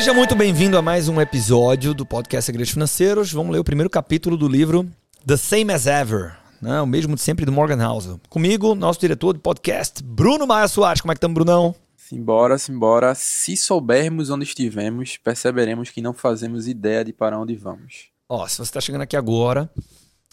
Seja 0.00 0.14
muito 0.14 0.34
bem-vindo 0.34 0.78
a 0.78 0.82
mais 0.82 1.10
um 1.10 1.20
episódio 1.20 1.92
do 1.92 2.06
podcast 2.06 2.46
Segredos 2.46 2.72
Financeiros. 2.72 3.30
Vamos 3.34 3.52
ler 3.52 3.58
o 3.58 3.64
primeiro 3.64 3.90
capítulo 3.90 4.34
do 4.34 4.48
livro 4.48 4.90
The 5.26 5.36
Same 5.36 5.74
as 5.74 5.86
Ever, 5.86 6.38
né? 6.62 6.80
o 6.80 6.86
mesmo 6.86 7.14
de 7.14 7.20
sempre 7.20 7.44
do 7.44 7.52
Morgan 7.52 7.86
Housel. 7.86 8.18
Comigo, 8.30 8.74
nosso 8.74 8.98
diretor 8.98 9.34
de 9.34 9.40
podcast, 9.40 10.02
Bruno 10.02 10.46
Maia 10.46 10.68
Soares. 10.68 11.02
Como 11.02 11.12
é 11.12 11.14
que 11.14 11.18
estamos, 11.18 11.34
Brunão? 11.34 11.74
Simbora, 11.98 12.56
simbora. 12.56 13.14
Se 13.14 13.54
soubermos 13.58 14.30
onde 14.30 14.44
estivemos, 14.44 15.18
perceberemos 15.18 15.90
que 15.90 16.00
não 16.00 16.14
fazemos 16.14 16.66
ideia 16.66 17.04
de 17.04 17.12
para 17.12 17.38
onde 17.38 17.54
vamos. 17.54 18.08
Ó, 18.26 18.48
se 18.48 18.56
você 18.56 18.62
está 18.62 18.80
chegando 18.80 19.02
aqui 19.02 19.18
agora, 19.18 19.70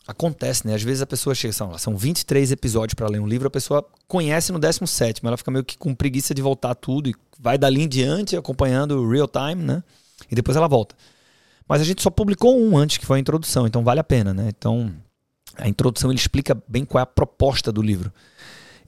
acontece, 0.07 0.65
né? 0.65 0.73
Às 0.73 0.81
vezes 0.81 1.01
a 1.01 1.05
pessoa 1.05 1.35
chega, 1.35 1.53
são, 1.53 1.77
são 1.77 1.97
23 1.97 2.51
episódios 2.51 2.93
para 2.93 3.09
ler 3.09 3.19
um 3.19 3.27
livro, 3.27 3.47
a 3.47 3.51
pessoa 3.51 3.85
conhece 4.07 4.51
no 4.51 4.59
17, 4.59 5.21
ela 5.23 5.35
fica 5.35 5.51
meio 5.51 5.65
que 5.65 5.77
com 5.77 5.93
preguiça 5.93 6.33
de 6.33 6.41
voltar 6.41 6.73
tudo 6.75 7.09
e 7.09 7.15
vai 7.37 7.57
dali 7.57 7.81
em 7.81 7.87
diante 7.87 8.35
acompanhando 8.35 9.01
o 9.03 9.09
real 9.09 9.27
time, 9.27 9.63
né? 9.63 9.83
E 10.31 10.35
depois 10.35 10.55
ela 10.55 10.67
volta. 10.67 10.95
Mas 11.67 11.81
a 11.81 11.83
gente 11.83 12.01
só 12.01 12.09
publicou 12.09 12.57
um 12.57 12.77
antes, 12.77 12.97
que 12.97 13.05
foi 13.05 13.17
a 13.17 13.19
introdução, 13.19 13.67
então 13.67 13.83
vale 13.83 13.99
a 13.99 14.03
pena, 14.03 14.33
né? 14.33 14.47
Então, 14.57 14.91
a 15.57 15.67
introdução 15.67 16.09
ele 16.09 16.19
explica 16.19 16.57
bem 16.67 16.85
qual 16.85 16.99
é 16.99 17.03
a 17.03 17.05
proposta 17.05 17.71
do 17.71 17.81
livro. 17.81 18.11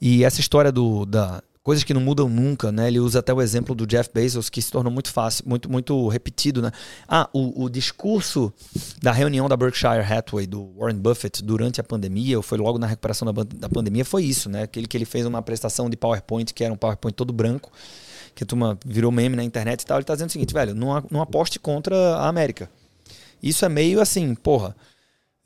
E 0.00 0.24
essa 0.24 0.40
história 0.40 0.72
do, 0.72 1.04
da, 1.04 1.42
coisas 1.62 1.84
que 1.84 1.92
não 1.92 2.00
mudam 2.00 2.28
nunca, 2.28 2.72
né? 2.72 2.88
Ele 2.88 2.98
usa 2.98 3.18
até 3.18 3.32
o 3.32 3.40
exemplo 3.42 3.74
do 3.74 3.86
Jeff 3.86 4.10
Bezos, 4.12 4.48
que 4.48 4.62
se 4.62 4.70
tornou 4.70 4.92
muito 4.92 5.12
fácil, 5.12 5.44
muito, 5.46 5.70
muito 5.70 6.08
repetido, 6.08 6.62
né? 6.62 6.70
Ah, 7.06 7.28
o, 7.32 7.64
o 7.64 7.68
discurso 7.68 8.52
da 9.02 9.12
reunião 9.12 9.48
da 9.48 9.56
Berkshire 9.56 10.00
Hathaway, 10.00 10.46
do 10.46 10.72
Warren 10.78 10.98
Buffett, 10.98 11.42
durante 11.42 11.80
a 11.80 11.84
pandemia, 11.84 12.36
ou 12.36 12.42
foi 12.42 12.58
logo 12.58 12.78
na 12.78 12.86
recuperação 12.86 13.30
da, 13.30 13.42
da 13.42 13.68
pandemia, 13.68 14.04
foi 14.04 14.24
isso, 14.24 14.48
né? 14.48 14.62
Aquele 14.62 14.86
que 14.86 14.96
ele 14.96 15.04
fez 15.04 15.26
uma 15.26 15.42
prestação 15.42 15.90
de 15.90 15.96
PowerPoint, 15.96 16.52
que 16.54 16.64
era 16.64 16.72
um 16.72 16.78
PowerPoint 16.78 17.14
todo 17.14 17.32
branco, 17.32 17.70
que 18.34 18.42
a 18.42 18.46
turma 18.46 18.78
virou 18.84 19.12
meme 19.12 19.36
na 19.36 19.44
internet 19.44 19.82
e 19.82 19.86
tal. 19.86 19.98
Ele 19.98 20.04
tá 20.04 20.14
dizendo 20.14 20.30
o 20.30 20.32
seguinte, 20.32 20.54
velho, 20.54 20.74
não, 20.74 21.04
não 21.10 21.20
aposte 21.20 21.58
contra 21.58 21.94
a 22.16 22.28
América. 22.28 22.70
Isso 23.42 23.64
é 23.64 23.68
meio 23.68 24.00
assim, 24.00 24.34
porra 24.34 24.74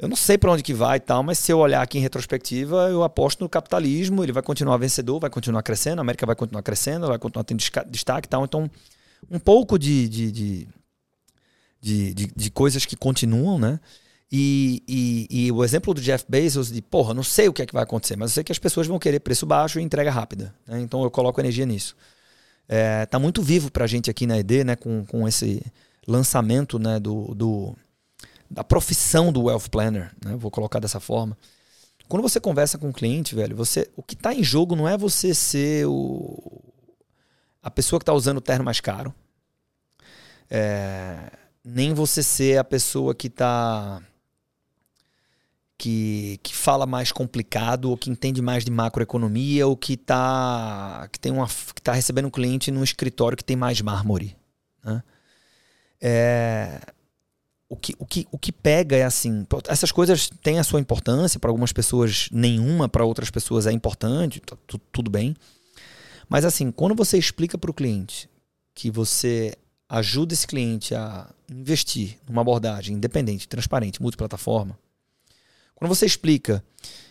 eu 0.04 0.08
não 0.08 0.16
sei 0.16 0.36
para 0.36 0.52
onde 0.52 0.62
que 0.62 0.74
vai 0.74 0.98
e 0.98 1.00
tal, 1.00 1.22
mas 1.22 1.38
se 1.38 1.50
eu 1.50 1.58
olhar 1.58 1.80
aqui 1.80 1.96
em 1.96 2.00
retrospectiva, 2.02 2.90
eu 2.90 3.02
aposto 3.02 3.40
no 3.40 3.48
capitalismo, 3.48 4.22
ele 4.22 4.32
vai 4.32 4.42
continuar 4.42 4.76
vencedor, 4.76 5.18
vai 5.18 5.30
continuar 5.30 5.62
crescendo, 5.62 5.98
a 5.98 6.02
América 6.02 6.26
vai 6.26 6.36
continuar 6.36 6.62
crescendo, 6.62 7.06
vai 7.06 7.18
continuar 7.18 7.42
tendo 7.44 7.60
destaque 7.88 8.26
e 8.26 8.28
tal. 8.28 8.44
Então, 8.44 8.70
um 9.30 9.38
pouco 9.38 9.78
de, 9.78 10.06
de, 10.06 10.30
de, 10.30 10.68
de, 11.80 12.14
de, 12.14 12.50
coisas 12.50 12.84
que 12.84 12.96
continuam, 12.96 13.58
né? 13.58 13.80
E, 14.30 14.82
e, 14.86 15.26
e, 15.30 15.52
o 15.52 15.64
exemplo 15.64 15.94
do 15.94 16.02
Jeff 16.02 16.26
Bezos 16.28 16.70
de, 16.70 16.82
porra, 16.82 17.14
não 17.14 17.22
sei 17.22 17.48
o 17.48 17.52
que 17.52 17.62
é 17.62 17.66
que 17.66 17.72
vai 17.72 17.84
acontecer, 17.84 18.16
mas 18.16 18.30
eu 18.30 18.34
sei 18.34 18.44
que 18.44 18.52
as 18.52 18.58
pessoas 18.58 18.86
vão 18.86 18.98
querer 18.98 19.20
preço 19.20 19.46
baixo 19.46 19.80
e 19.80 19.82
entrega 19.82 20.10
rápida. 20.10 20.54
Né? 20.66 20.82
Então 20.82 21.02
eu 21.02 21.10
coloco 21.10 21.40
energia 21.40 21.64
nisso. 21.64 21.96
É, 22.68 23.06
tá 23.06 23.18
muito 23.18 23.42
vivo 23.42 23.70
pra 23.70 23.86
gente 23.86 24.10
aqui 24.10 24.26
na 24.26 24.38
ED, 24.38 24.64
né? 24.64 24.76
Com, 24.76 25.06
com 25.06 25.26
esse 25.26 25.62
lançamento 26.06 26.78
né? 26.78 27.00
do, 27.00 27.34
do 27.34 27.76
da 28.54 28.62
profissão 28.62 29.32
do 29.32 29.42
wealth 29.42 29.68
planner, 29.68 30.14
né? 30.24 30.36
Vou 30.36 30.50
colocar 30.50 30.78
dessa 30.78 31.00
forma. 31.00 31.36
Quando 32.08 32.22
você 32.22 32.38
conversa 32.38 32.78
com 32.78 32.88
um 32.88 32.92
cliente, 32.92 33.34
velho, 33.34 33.56
você, 33.56 33.90
o 33.96 34.02
que 34.02 34.14
está 34.14 34.32
em 34.32 34.44
jogo 34.44 34.76
não 34.76 34.88
é 34.88 34.96
você 34.96 35.34
ser 35.34 35.86
o, 35.86 36.62
a 37.60 37.70
pessoa 37.70 37.98
que 37.98 38.04
está 38.04 38.12
usando 38.12 38.38
o 38.38 38.40
terno 38.40 38.64
mais 38.64 38.80
caro, 38.80 39.12
é, 40.48 41.32
nem 41.64 41.92
você 41.92 42.22
ser 42.22 42.58
a 42.58 42.64
pessoa 42.64 43.12
que 43.12 43.26
está 43.26 44.00
que, 45.76 46.38
que 46.40 46.54
fala 46.54 46.86
mais 46.86 47.10
complicado 47.10 47.86
ou 47.86 47.96
que 47.96 48.08
entende 48.08 48.40
mais 48.40 48.64
de 48.64 48.70
macroeconomia 48.70 49.66
ou 49.66 49.76
que 49.76 49.96
tá 49.96 51.08
que 51.10 51.18
tem 51.18 51.32
uma 51.32 51.48
que 51.48 51.82
tá 51.82 51.92
recebendo 51.92 52.26
um 52.26 52.30
cliente 52.30 52.70
num 52.70 52.84
escritório 52.84 53.36
que 53.36 53.42
tem 53.42 53.56
mais 53.56 53.80
mármore, 53.80 54.36
né? 54.84 55.02
É, 56.00 56.80
o 57.68 57.76
que, 57.76 57.94
o, 57.98 58.06
que, 58.06 58.26
o 58.30 58.38
que 58.38 58.52
pega 58.52 58.96
é 58.96 59.04
assim: 59.04 59.46
essas 59.68 59.90
coisas 59.90 60.28
têm 60.42 60.58
a 60.58 60.64
sua 60.64 60.80
importância, 60.80 61.40
para 61.40 61.50
algumas 61.50 61.72
pessoas 61.72 62.28
nenhuma, 62.30 62.88
para 62.88 63.04
outras 63.04 63.30
pessoas 63.30 63.66
é 63.66 63.72
importante, 63.72 64.40
tá, 64.40 64.56
tudo 64.92 65.10
bem. 65.10 65.34
Mas 66.28 66.44
assim, 66.44 66.70
quando 66.70 66.94
você 66.94 67.18
explica 67.18 67.58
para 67.58 67.70
o 67.70 67.74
cliente 67.74 68.28
que 68.74 68.90
você 68.90 69.54
ajuda 69.88 70.34
esse 70.34 70.46
cliente 70.46 70.94
a 70.94 71.30
investir 71.50 72.18
numa 72.28 72.40
abordagem 72.40 72.96
independente, 72.96 73.48
transparente, 73.48 74.00
multiplataforma, 74.00 74.78
quando 75.74 75.88
você 75.88 76.06
explica 76.06 76.64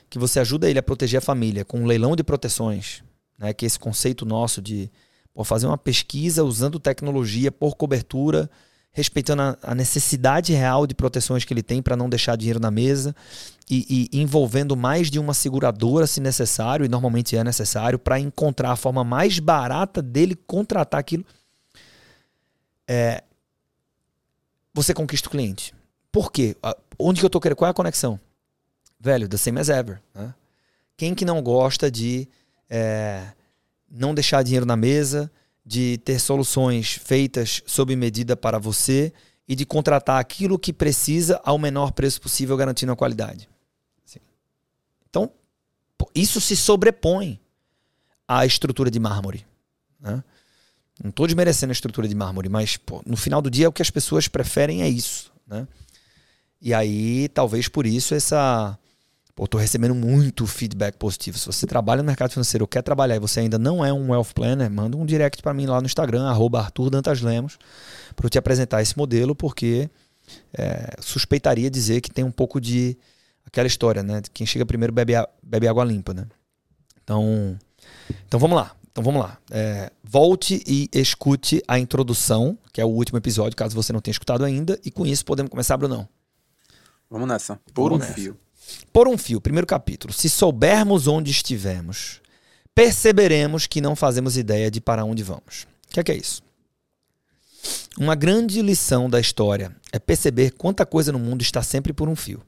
que 0.09 0.19
você 0.19 0.39
ajuda 0.39 0.69
ele 0.69 0.79
a 0.79 0.83
proteger 0.83 1.17
a 1.17 1.21
família 1.21 1.65
com 1.65 1.79
um 1.79 1.85
leilão 1.85 2.15
de 2.15 2.23
proteções, 2.23 3.03
né, 3.37 3.53
que 3.53 3.65
é 3.65 3.67
esse 3.67 3.79
conceito 3.79 4.25
nosso 4.25 4.61
de 4.61 4.91
pô, 5.33 5.43
fazer 5.43 5.67
uma 5.67 5.77
pesquisa 5.77 6.43
usando 6.43 6.79
tecnologia 6.79 7.51
por 7.51 7.75
cobertura 7.75 8.49
respeitando 8.93 9.41
a, 9.41 9.57
a 9.63 9.75
necessidade 9.75 10.53
real 10.53 10.85
de 10.85 10.93
proteções 10.93 11.43
que 11.43 11.51
ele 11.51 11.63
tem 11.63 11.81
para 11.81 11.97
não 11.97 12.07
deixar 12.07 12.37
dinheiro 12.37 12.59
na 12.59 12.69
mesa 12.69 13.15
e, 13.69 14.09
e, 14.13 14.21
envolvendo 14.21 14.77
mais 14.77 15.09
de 15.09 15.19
uma 15.19 15.33
seguradora 15.33 16.05
se 16.05 16.21
necessário, 16.21 16.85
e 16.85 16.89
normalmente 16.89 17.35
é 17.35 17.43
necessário, 17.43 17.97
para 17.97 18.19
encontrar 18.19 18.71
a 18.71 18.75
forma 18.75 19.03
mais 19.03 19.39
barata 19.39 20.01
dele 20.01 20.35
contratar 20.35 20.99
aquilo. 20.99 21.25
É, 22.87 23.23
você 24.73 24.93
conquista 24.93 25.27
o 25.27 25.31
cliente. 25.31 25.73
Por 26.11 26.31
quê? 26.31 26.55
Onde 26.99 27.19
que 27.19 27.25
eu 27.25 27.29
tô 27.29 27.39
querendo? 27.39 27.57
Qual 27.57 27.67
é 27.67 27.71
a 27.71 27.73
conexão? 27.73 28.19
Velho, 28.99 29.27
the 29.27 29.37
same 29.37 29.59
as 29.59 29.69
ever. 29.69 29.99
Né? 30.13 30.33
Quem 30.95 31.15
que 31.15 31.25
não 31.25 31.41
gosta 31.41 31.89
de 31.89 32.27
é, 32.69 33.25
não 33.89 34.13
deixar 34.13 34.43
dinheiro 34.43 34.65
na 34.65 34.75
mesa, 34.75 35.31
de 35.65 35.97
ter 35.99 36.19
soluções 36.19 36.93
feitas 36.93 37.61
sob 37.65 37.95
medida 37.95 38.35
para 38.35 38.59
você 38.59 39.13
e 39.47 39.55
de 39.55 39.65
contratar 39.65 40.19
aquilo 40.19 40.59
que 40.59 40.73
precisa 40.73 41.39
ao 41.43 41.57
menor 41.57 41.91
preço 41.91 42.21
possível, 42.21 42.57
garantindo 42.57 42.91
a 42.91 42.95
qualidade. 42.95 43.49
Assim. 44.05 44.19
Então, 45.09 45.31
isso 46.13 46.41
se 46.41 46.55
sobrepõe 46.55 47.39
à 48.27 48.45
estrutura 48.45 48.91
de 48.91 48.99
mármore. 48.99 49.45
Né? 49.99 50.23
Não 51.01 51.09
estou 51.09 51.27
desmerecendo 51.27 51.71
a 51.71 51.73
estrutura 51.73 52.07
de 52.07 52.15
mármore, 52.15 52.49
mas 52.49 52.77
pô, 52.77 53.01
no 53.05 53.17
final 53.17 53.41
do 53.41 53.49
dia 53.49 53.69
o 53.69 53.73
que 53.73 53.81
as 53.81 53.89
pessoas 53.89 54.27
preferem 54.27 54.81
é 54.81 54.89
isso. 54.89 55.31
Né? 55.47 55.67
E 56.61 56.73
aí, 56.73 57.27
talvez 57.29 57.67
por 57.67 57.85
isso, 57.85 58.15
essa 58.15 58.77
Pô, 59.35 59.47
tô 59.47 59.57
recebendo 59.57 59.95
muito 59.95 60.45
feedback 60.45 60.95
positivo. 60.95 61.39
Se 61.39 61.47
você 61.47 61.65
trabalha 61.65 62.03
no 62.03 62.05
mercado 62.05 62.31
financeiro 62.31 62.63
ou 62.63 62.67
quer 62.67 62.83
trabalhar 62.83 63.15
e 63.15 63.19
você 63.19 63.39
ainda 63.39 63.57
não 63.57 63.83
é 63.83 63.91
um 63.91 64.11
wealth 64.11 64.33
planner, 64.35 64.69
manda 64.69 64.95
um 64.95 65.05
direct 65.05 65.41
para 65.41 65.53
mim 65.53 65.65
lá 65.65 65.81
no 65.81 65.87
Instagram, 65.87 66.27
arroba 66.27 66.59
Arthur 66.59 66.91
Dantas 66.91 67.21
Lemos, 67.21 67.57
para 68.15 68.27
eu 68.27 68.29
te 68.29 68.37
apresentar 68.37 68.83
esse 68.83 68.95
modelo, 68.95 69.35
porque 69.35 69.89
é, 70.53 70.95
suspeitaria 70.99 71.69
dizer 71.69 71.99
que 72.01 72.11
tem 72.11 72.23
um 72.23 72.31
pouco 72.31 72.61
de 72.61 72.95
aquela 73.45 73.67
história, 73.67 74.03
né? 74.03 74.21
Quem 74.33 74.45
chega 74.45 74.67
primeiro 74.67 74.93
bebe, 74.93 75.13
bebe 75.41 75.67
água 75.67 75.83
limpa, 75.83 76.13
né? 76.13 76.27
Então, 77.03 77.57
então 78.27 78.39
vamos 78.39 78.55
lá. 78.55 78.75
Então 78.91 79.03
vamos 79.03 79.19
lá. 79.19 79.39
É, 79.49 79.91
volte 80.03 80.63
e 80.67 80.87
escute 80.93 81.63
a 81.67 81.79
introdução, 81.79 82.55
que 82.71 82.79
é 82.79 82.85
o 82.85 82.89
último 82.89 83.17
episódio, 83.17 83.57
caso 83.57 83.75
você 83.75 83.91
não 83.91 83.99
tenha 83.99 84.11
escutado 84.11 84.45
ainda, 84.45 84.79
e 84.85 84.91
com 84.91 85.03
isso 85.03 85.25
podemos 85.25 85.49
começar, 85.49 85.75
Brunão. 85.75 86.07
Vamos 87.09 87.27
nessa. 87.27 87.59
Por 87.73 87.89
vamos 87.89 88.05
um 88.05 88.07
nessa. 88.07 88.13
fio. 88.13 88.37
Por 88.91 89.07
um 89.07 89.17
fio, 89.17 89.41
primeiro 89.41 89.67
capítulo. 89.67 90.13
Se 90.13 90.29
soubermos 90.29 91.07
onde 91.07 91.31
estivemos, 91.31 92.21
perceberemos 92.75 93.67
que 93.67 93.81
não 93.81 93.95
fazemos 93.95 94.37
ideia 94.37 94.69
de 94.69 94.79
para 94.79 95.03
onde 95.03 95.23
vamos. 95.23 95.67
O 95.89 95.93
que 95.93 95.99
é, 95.99 96.03
que 96.03 96.11
é 96.11 96.15
isso? 96.15 96.41
Uma 97.97 98.15
grande 98.15 98.61
lição 98.61 99.09
da 99.09 99.19
história 99.19 99.75
é 99.91 99.99
perceber 99.99 100.51
quanta 100.51 100.85
coisa 100.85 101.11
no 101.11 101.19
mundo 101.19 101.41
está 101.41 101.61
sempre 101.61 101.93
por 101.93 102.09
um 102.09 102.15
fio. 102.15 102.41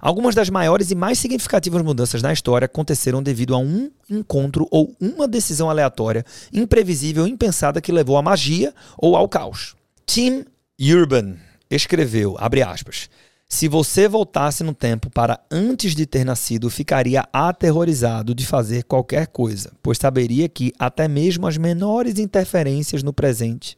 Algumas 0.00 0.34
das 0.34 0.48
maiores 0.48 0.90
e 0.90 0.94
mais 0.94 1.18
significativas 1.18 1.82
mudanças 1.82 2.22
na 2.22 2.32
história 2.32 2.64
aconteceram 2.64 3.22
devido 3.22 3.54
a 3.54 3.58
um 3.58 3.90
encontro 4.08 4.66
ou 4.70 4.96
uma 4.98 5.28
decisão 5.28 5.68
aleatória, 5.68 6.24
imprevisível, 6.52 7.26
impensada 7.26 7.80
que 7.80 7.92
levou 7.92 8.16
à 8.16 8.22
magia 8.22 8.74
ou 8.96 9.14
ao 9.14 9.28
caos. 9.28 9.76
Tim 10.06 10.44
Urban 10.80 11.36
escreveu, 11.70 12.36
abre 12.38 12.62
aspas, 12.62 13.10
se 13.52 13.66
você 13.66 14.06
voltasse 14.06 14.62
no 14.62 14.72
tempo 14.72 15.10
para 15.10 15.40
antes 15.50 15.96
de 15.96 16.06
ter 16.06 16.24
nascido, 16.24 16.70
ficaria 16.70 17.28
aterrorizado 17.32 18.32
de 18.32 18.46
fazer 18.46 18.84
qualquer 18.84 19.26
coisa, 19.26 19.72
pois 19.82 19.98
saberia 19.98 20.48
que 20.48 20.72
até 20.78 21.08
mesmo 21.08 21.48
as 21.48 21.56
menores 21.56 22.16
interferências 22.20 23.02
no 23.02 23.12
presente 23.12 23.76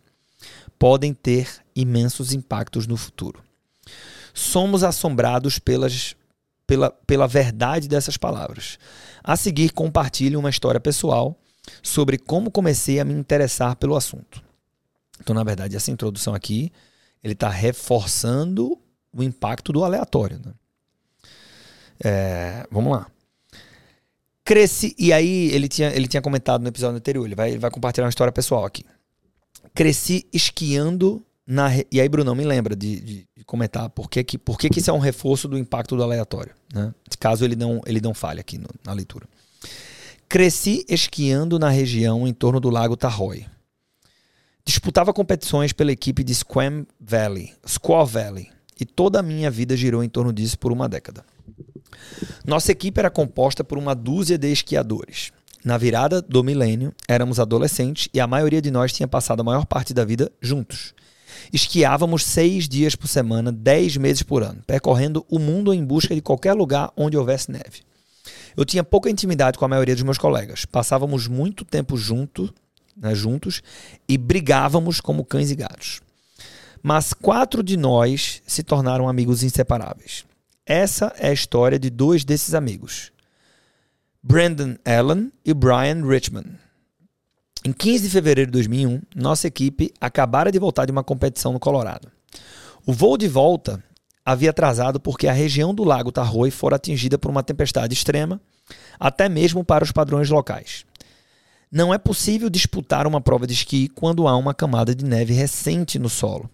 podem 0.79 1.15
ter 1.15 1.49
imensos 1.75 2.35
impactos 2.35 2.87
no 2.87 2.99
futuro. 2.99 3.43
Somos 4.35 4.85
assombrados 4.85 5.59
pelas, 5.59 6.15
pela, 6.67 6.91
pela 6.91 7.27
verdade 7.27 7.89
dessas 7.89 8.19
palavras. 8.19 8.79
A 9.25 9.37
seguir, 9.37 9.71
compartilho 9.71 10.39
uma 10.39 10.51
história 10.51 10.81
pessoal 10.81 11.35
sobre 11.83 12.19
como 12.19 12.51
comecei 12.51 13.01
a 13.01 13.07
me 13.07 13.15
interessar 13.15 13.77
pelo 13.77 13.97
assunto. 13.97 14.45
Então, 15.19 15.35
na 15.35 15.43
verdade, 15.43 15.77
essa 15.77 15.91
introdução 15.91 16.35
aqui 16.35 16.71
ele 17.25 17.33
está 17.33 17.49
reforçando 17.49 18.79
o 19.15 19.23
impacto 19.23 19.73
do 19.73 19.85
aleatório. 19.85 20.41
Né? 20.45 20.53
É, 22.05 22.67
vamos 22.71 22.93
lá. 22.93 23.07
Cresci, 24.45 24.95
e 24.99 25.13
aí 25.13 25.51
ele 25.53 25.69
tinha, 25.69 25.91
ele 25.95 26.09
tinha 26.09 26.21
comentado 26.21 26.63
no 26.63 26.69
episódio 26.69 26.97
anterior, 26.97 27.25
ele 27.25 27.35
vai, 27.35 27.51
ele 27.51 27.59
vai 27.59 27.71
compartilhar 27.71 28.07
uma 28.07 28.11
história 28.11 28.33
pessoal 28.33 28.65
aqui. 28.65 28.85
Cresci 29.75 30.27
esquiando 30.33 31.25
na. 31.47 31.69
E 31.91 32.01
aí, 32.01 32.09
Brunão, 32.09 32.35
me 32.35 32.45
lembra 32.45 32.75
de, 32.75 33.01
de- 33.01 33.29
de 33.37 33.45
comentar 33.45 33.89
por 33.91 34.11
que, 34.11 34.23
que, 34.25 34.37
por 34.39 34.59
que, 34.59 34.69
que 34.69 34.81
isso 34.81 34.91
é 34.91 34.93
um 34.93 34.99
reforço 34.99 35.47
do 35.49 35.57
impacto 35.57 35.97
do 35.97 36.03
aleatório, 36.03 36.53
né? 36.75 36.93
Caso 37.21 37.45
ele 37.45 37.55
não, 37.55 37.81
ele 37.87 38.01
não 38.01 38.13
falhe 38.15 38.41
aqui 38.41 38.59
no- 38.59 38.69
na 38.85 38.93
leitura. 38.93 39.29
Cresci 40.29 40.85
esquiando 40.89 41.59
na 41.59 41.69
região 41.71 42.27
em 42.27 42.33
torno 42.35 42.59
do 42.59 42.69
Lago 42.71 42.97
Tahoe. 42.97 43.47
Disputava 44.65 45.13
competições 45.13 45.73
pela 45.73 45.93
equipe 45.93 46.23
de 46.25 46.35
Squam 46.35 46.85
Valley, 47.01 47.53
Squaw 47.67 48.07
Valley, 48.07 48.49
e 48.79 48.85
toda 48.85 49.21
a 49.21 49.23
minha 49.23 49.51
vida 49.51 49.77
girou 49.77 50.03
em 50.03 50.09
torno 50.09 50.33
disso 50.33 50.59
por 50.59 50.73
uma 50.73 50.89
década. 50.89 51.25
Nossa 52.45 52.73
equipe 52.73 52.99
era 52.99 53.11
composta 53.11 53.63
por 53.63 53.79
uma 53.79 53.95
dúzia 53.95 54.39
de 54.39 54.51
esquiadores. 54.51 55.33
Na 55.65 55.79
virada 55.79 56.21
do 56.21 56.43
milênio, 56.43 56.93
éramos 57.07 57.39
adolescentes 57.39 58.09
e 58.13 58.19
a 58.19 58.27
maioria 58.27 58.61
de 58.61 58.71
nós 58.71 58.93
tinha 58.93 59.07
passado 59.07 59.41
a 59.41 59.45
maior 59.45 59.65
parte 59.65 59.95
da 59.95 60.05
vida 60.05 60.31
juntos. 60.41 60.93
Esquiávamos 61.53 62.25
seis 62.25 62.69
dias 62.69 62.97
por 62.97 63.07
semana, 63.07 63.53
dez 63.53 63.97
meses 63.97 64.23
por 64.23 64.43
ano, 64.43 64.63
percorrendo 64.67 65.25
o 65.31 65.39
mundo 65.39 65.73
em 65.73 65.85
busca 65.85 66.15
de 66.15 66.21
qualquer 66.21 66.55
lugar 66.55 66.91
onde 66.97 67.17
houvesse 67.17 67.51
neve. 67.51 67.83
Eu 68.57 68.65
tinha 68.65 68.85
pouca 68.85 69.09
intimidade 69.09 69.59
com 69.59 69.65
a 69.65 69.69
maioria 69.69 69.95
dos 69.95 70.05
meus 70.05 70.19
colegas. 70.19 70.65
Passávamos 70.65 71.29
muito 71.29 71.65
tempo 71.65 71.97
junto, 71.97 72.53
né, 72.97 73.15
juntos 73.15 73.63
e 74.09 74.19
brigávamos 74.19 75.01
como 75.01 75.25
cães 75.25 75.51
e 75.51 75.55
gatos. 75.55 76.01
Mas 76.83 77.13
quatro 77.13 77.63
de 77.63 77.77
nós 77.77 78.43
se 78.47 78.63
tornaram 78.63 79.09
amigos 79.09 79.43
inseparáveis. 79.43 80.25
Essa 80.67 81.13
é 81.19 81.29
a 81.29 81.33
história 81.33 81.79
de 81.79 81.89
dois 81.91 82.25
desses 82.25 82.55
amigos. 82.55 83.13
Brandon 84.23 84.77
Allen 84.85 85.33
e 85.45 85.55
Brian 85.55 86.07
Richmond. 86.07 86.59
Em 87.65 87.73
15 87.73 88.05
de 88.05 88.11
fevereiro 88.11 88.51
de 88.51 88.53
2001, 88.53 89.03
nossa 89.15 89.47
equipe 89.47 89.93
acabara 90.01 90.51
de 90.51 90.59
voltar 90.59 90.85
de 90.85 90.93
uma 90.93 91.05
competição 91.05 91.53
no 91.53 91.61
Colorado. 91.61 92.11
O 92.85 92.93
voo 92.93 93.17
de 93.17 93.29
volta 93.29 93.83
havia 94.25 94.51
atrasado 94.51 94.99
porque 94.99 95.29
a 95.29 95.33
região 95.33 95.73
do 95.73 95.85
Lago 95.85 96.11
Tahoe 96.11 96.51
fora 96.51 96.77
atingida 96.77 97.17
por 97.19 97.31
uma 97.31 97.43
tempestade 97.43 97.95
extrema, 97.95 98.41
até 98.99 99.29
mesmo 99.29 99.65
para 99.65 99.85
os 99.85 99.93
padrões 99.93 100.29
locais. 100.29 100.85
Não 101.71 101.95
é 101.95 101.99
possível 101.99 102.51
disputar 102.51 103.07
uma 103.07 103.21
prova 103.21 103.47
de 103.47 103.53
esqui 103.53 103.89
quando 103.89 104.27
há 104.27 104.37
uma 104.37 104.53
camada 104.53 104.95
de 104.95 105.05
neve 105.05 105.33
recente 105.33 105.99
no 105.99 106.09
solo. 106.09 106.51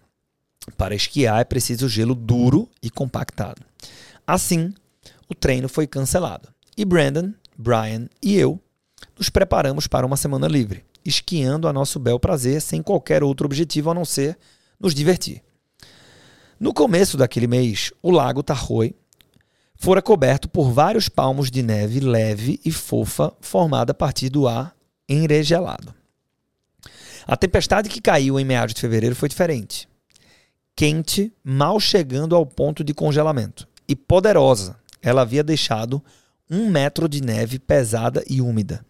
Para 0.77 0.95
esquiar 0.95 1.41
é 1.41 1.43
preciso 1.43 1.87
gelo 1.87 2.15
duro 2.15 2.69
e 2.81 2.89
compactado. 2.89 3.61
Assim, 4.25 4.73
o 5.27 5.35
treino 5.35 5.67
foi 5.67 5.87
cancelado. 5.87 6.49
E 6.77 6.85
Brandon, 6.85 7.33
Brian 7.57 8.07
e 8.21 8.35
eu 8.35 8.59
nos 9.17 9.29
preparamos 9.29 9.87
para 9.87 10.05
uma 10.05 10.15
semana 10.15 10.47
livre, 10.47 10.85
esquiando 11.03 11.67
a 11.67 11.73
nosso 11.73 11.99
bel 11.99 12.19
prazer 12.19 12.61
sem 12.61 12.81
qualquer 12.81 13.23
outro 13.23 13.45
objetivo 13.45 13.89
a 13.89 13.93
não 13.93 14.05
ser 14.05 14.37
nos 14.79 14.93
divertir. 14.93 15.41
No 16.59 16.73
começo 16.73 17.17
daquele 17.17 17.47
mês, 17.47 17.91
o 18.01 18.11
lago 18.11 18.43
Tahoe 18.43 18.95
fora 19.75 20.01
coberto 20.01 20.47
por 20.47 20.71
vários 20.71 21.09
palmos 21.09 21.49
de 21.49 21.63
neve 21.63 21.99
leve 21.99 22.59
e 22.63 22.71
fofa 22.71 23.33
formada 23.41 23.91
a 23.91 23.95
partir 23.95 24.29
do 24.29 24.47
ar 24.47 24.75
enregelado. 25.07 25.93
A 27.25 27.35
tempestade 27.35 27.89
que 27.89 28.01
caiu 28.01 28.39
em 28.39 28.45
meados 28.45 28.73
de 28.73 28.81
fevereiro 28.81 29.15
foi 29.15 29.27
diferente. 29.27 29.88
Quente, 30.79 31.33
mal 31.43 31.77
chegando 31.77 32.33
ao 32.33 32.45
ponto 32.45 32.85
de 32.85 32.93
congelamento, 32.93 33.67
e 33.85 33.97
poderosa. 33.97 34.77
Ela 35.01 35.23
havia 35.23 35.43
deixado 35.43 36.01
um 36.49 36.69
metro 36.69 37.09
de 37.09 37.21
neve 37.21 37.59
pesada 37.59 38.23
e 38.29 38.39
úmida. 38.39 38.85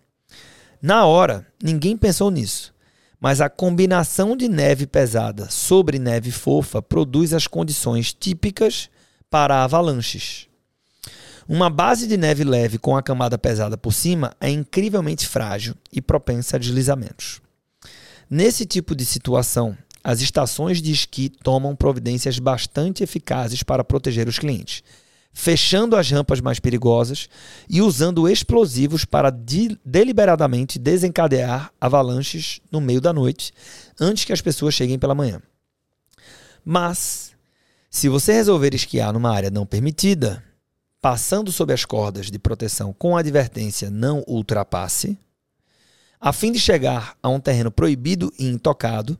Na 0.79 1.07
hora, 1.07 1.47
ninguém 1.59 1.97
pensou 1.97 2.29
nisso, 2.29 2.75
mas 3.19 3.41
a 3.41 3.49
combinação 3.49 4.37
de 4.37 4.47
neve 4.47 4.85
pesada 4.85 5.49
sobre 5.49 5.97
neve 5.97 6.29
fofa 6.29 6.79
produz 6.79 7.33
as 7.33 7.47
condições 7.47 8.13
típicas 8.13 8.87
para 9.27 9.63
avalanches. 9.63 10.47
Uma 11.47 11.71
base 11.71 12.05
de 12.05 12.17
neve 12.17 12.43
leve 12.43 12.77
com 12.77 12.95
a 12.95 13.01
camada 13.01 13.35
pesada 13.35 13.75
por 13.75 13.93
cima 13.93 14.31
é 14.39 14.47
incrivelmente 14.51 15.27
frágil 15.27 15.73
e 15.91 15.99
propensa 15.99 16.55
a 16.55 16.59
deslizamentos. 16.59 17.41
Nesse 18.29 18.67
tipo 18.67 18.93
de 18.93 19.05
situação, 19.05 19.75
as 20.03 20.21
estações 20.21 20.81
de 20.81 20.91
esqui 20.91 21.29
tomam 21.29 21.75
providências 21.75 22.39
bastante 22.39 23.03
eficazes 23.03 23.63
para 23.63 23.83
proteger 23.83 24.27
os 24.27 24.39
clientes, 24.39 24.83
fechando 25.31 25.95
as 25.95 26.09
rampas 26.09 26.41
mais 26.41 26.59
perigosas 26.59 27.27
e 27.69 27.81
usando 27.81 28.27
explosivos 28.27 29.05
para 29.05 29.29
de 29.29 29.77
deliberadamente 29.85 30.79
desencadear 30.79 31.71
avalanches 31.79 32.61
no 32.71 32.81
meio 32.81 33.01
da 33.01 33.13
noite, 33.13 33.51
antes 33.99 34.25
que 34.25 34.33
as 34.33 34.41
pessoas 34.41 34.73
cheguem 34.73 34.97
pela 34.97 35.15
manhã. 35.15 35.41
Mas, 36.63 37.31
se 37.89 38.09
você 38.09 38.33
resolver 38.33 38.73
esquiar 38.73 39.13
numa 39.13 39.33
área 39.33 39.49
não 39.49 39.65
permitida, 39.65 40.43
passando 41.01 41.51
sob 41.51 41.73
as 41.73 41.85
cordas 41.85 42.29
de 42.29 42.37
proteção 42.37 42.93
com 42.93 43.15
advertência 43.15 43.89
não 43.89 44.23
ultrapasse, 44.27 45.17
a 46.19 46.33
fim 46.33 46.51
de 46.51 46.59
chegar 46.59 47.15
a 47.23 47.29
um 47.29 47.39
terreno 47.39 47.71
proibido 47.71 48.31
e 48.37 48.45
intocado, 48.45 49.17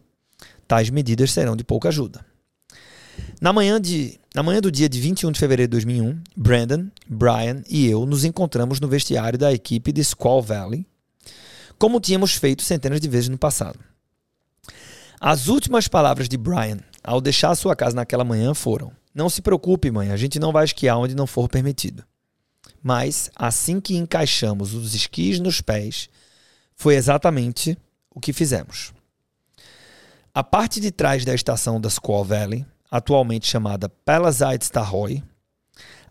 tais 0.69 0.91
medidas 0.91 1.31
serão 1.31 1.55
de 1.55 1.63
pouca 1.63 1.89
ajuda. 1.89 2.23
Na 3.41 3.51
manhã, 3.51 3.81
de, 3.81 4.19
na 4.35 4.43
manhã 4.43 4.61
do 4.61 4.71
dia 4.71 4.87
de 4.87 5.01
21 5.01 5.31
de 5.31 5.39
fevereiro 5.39 5.67
de 5.67 5.71
2001, 5.71 6.21
Brandon, 6.37 6.87
Brian 7.07 7.63
e 7.67 7.87
eu 7.87 8.05
nos 8.05 8.23
encontramos 8.23 8.79
no 8.79 8.87
vestiário 8.87 9.39
da 9.39 9.51
equipe 9.51 9.91
de 9.91 10.03
Squaw 10.03 10.43
Valley, 10.43 10.85
como 11.79 11.99
tínhamos 11.99 12.35
feito 12.35 12.61
centenas 12.61 13.01
de 13.01 13.09
vezes 13.09 13.29
no 13.29 13.37
passado. 13.37 13.79
As 15.19 15.47
últimas 15.47 15.87
palavras 15.87 16.29
de 16.29 16.37
Brian 16.37 16.77
ao 17.03 17.19
deixar 17.19 17.55
sua 17.55 17.75
casa 17.75 17.95
naquela 17.95 18.23
manhã 18.23 18.53
foram: 18.53 18.91
Não 19.13 19.27
se 19.27 19.41
preocupe, 19.41 19.89
mãe, 19.89 20.11
a 20.11 20.17
gente 20.17 20.39
não 20.39 20.51
vai 20.51 20.65
esquiar 20.65 20.99
onde 20.99 21.15
não 21.15 21.25
for 21.25 21.49
permitido. 21.49 22.03
Mas, 22.81 23.31
assim 23.35 23.81
que 23.81 23.97
encaixamos 23.97 24.75
os 24.75 24.93
esquis 24.93 25.39
nos 25.39 25.61
pés, 25.61 26.09
foi 26.75 26.95
exatamente 26.95 27.75
o 28.11 28.19
que 28.19 28.31
fizemos. 28.31 28.93
A 30.39 30.43
parte 30.43 30.79
de 30.79 30.89
trás 30.89 31.25
da 31.25 31.35
estação 31.35 31.81
da 31.81 31.89
Squaw 31.89 32.23
Valley, 32.23 32.65
atualmente 32.89 33.45
chamada 33.45 33.89
Palisades 33.89 34.69
Tahoe, 34.69 35.21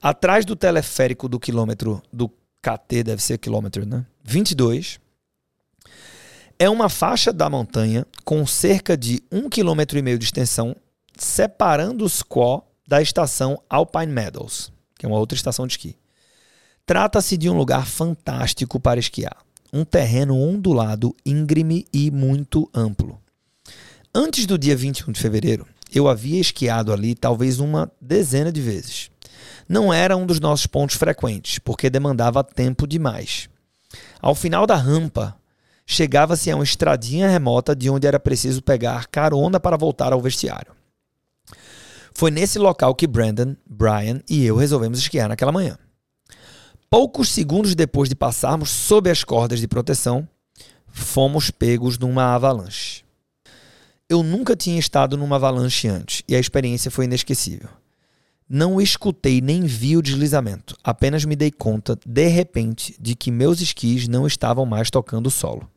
atrás 0.02 0.44
do 0.44 0.54
teleférico 0.54 1.30
do 1.30 1.40
quilômetro 1.40 2.02
do 2.12 2.28
KT, 2.60 3.04
deve 3.04 3.22
ser 3.22 3.38
quilômetro, 3.38 3.87
né? 3.87 4.04
22, 4.23 5.00
é 6.58 6.68
uma 6.68 6.90
faixa 6.90 7.32
da 7.32 7.49
montanha 7.49 8.06
com 8.23 8.47
cerca 8.47 8.99
de 8.99 9.23
um 9.32 9.49
quilômetro 9.49 9.99
e 9.99 10.02
meio 10.02 10.18
de 10.18 10.26
extensão, 10.26 10.76
separando 11.16 12.04
o 12.04 12.08
Squaw 12.11 12.70
da 12.87 13.00
estação 13.00 13.58
Alpine 13.66 14.12
Meadows, 14.12 14.70
que 14.99 15.06
é 15.06 15.08
uma 15.08 15.18
outra 15.18 15.37
estação 15.37 15.66
de 15.66 15.73
esqui. 15.73 15.97
Trata-se 16.85 17.38
de 17.38 17.49
um 17.49 17.56
lugar 17.56 17.87
fantástico 17.87 18.78
para 18.78 19.00
esquiar, 19.00 19.38
um 19.73 19.87
terreno 19.87 20.38
ondulado, 20.38 21.16
íngreme 21.25 21.87
e 21.90 22.11
muito 22.11 22.68
amplo. 22.75 23.18
Antes 24.20 24.46
do 24.46 24.58
dia 24.58 24.75
21 24.75 25.12
de 25.12 25.20
fevereiro, 25.20 25.64
eu 25.94 26.08
havia 26.08 26.40
esquiado 26.40 26.92
ali 26.92 27.14
talvez 27.14 27.60
uma 27.60 27.88
dezena 28.00 28.50
de 28.50 28.60
vezes. 28.60 29.12
Não 29.68 29.94
era 29.94 30.16
um 30.16 30.26
dos 30.26 30.40
nossos 30.40 30.66
pontos 30.66 30.96
frequentes, 30.96 31.60
porque 31.60 31.88
demandava 31.88 32.42
tempo 32.42 32.84
demais. 32.84 33.48
Ao 34.20 34.34
final 34.34 34.66
da 34.66 34.75
rampa, 34.75 35.37
chegava-se 35.87 36.50
a 36.50 36.56
uma 36.56 36.64
estradinha 36.64 37.28
remota 37.28 37.76
de 37.76 37.88
onde 37.88 38.08
era 38.08 38.18
preciso 38.18 38.60
pegar 38.60 39.06
carona 39.06 39.60
para 39.60 39.76
voltar 39.76 40.12
ao 40.12 40.20
vestiário. 40.20 40.72
Foi 42.12 42.32
nesse 42.32 42.58
local 42.58 42.96
que 42.96 43.06
Brandon, 43.06 43.54
Brian 43.64 44.20
e 44.28 44.44
eu 44.44 44.56
resolvemos 44.56 44.98
esquiar 44.98 45.28
naquela 45.28 45.52
manhã. 45.52 45.78
Poucos 46.90 47.28
segundos 47.28 47.76
depois 47.76 48.08
de 48.08 48.16
passarmos 48.16 48.68
sob 48.68 49.08
as 49.08 49.22
cordas 49.22 49.60
de 49.60 49.68
proteção, 49.68 50.28
fomos 50.88 51.52
pegos 51.52 51.96
numa 51.96 52.34
avalanche. 52.34 53.06
Eu 54.10 54.22
nunca 54.22 54.56
tinha 54.56 54.78
estado 54.78 55.18
numa 55.18 55.36
avalanche 55.36 55.86
antes 55.86 56.22
e 56.26 56.34
a 56.34 56.40
experiência 56.40 56.90
foi 56.90 57.04
inesquecível. 57.04 57.68
Não 58.48 58.80
escutei 58.80 59.42
nem 59.42 59.64
vi 59.64 59.98
o 59.98 60.02
deslizamento, 60.02 60.74
apenas 60.82 61.26
me 61.26 61.36
dei 61.36 61.50
conta, 61.50 61.98
de 62.06 62.26
repente, 62.28 62.96
de 62.98 63.14
que 63.14 63.30
meus 63.30 63.60
esquis 63.60 64.08
não 64.08 64.26
estavam 64.26 64.64
mais 64.64 64.90
tocando 64.90 65.26
o 65.26 65.30
solo. 65.30 65.70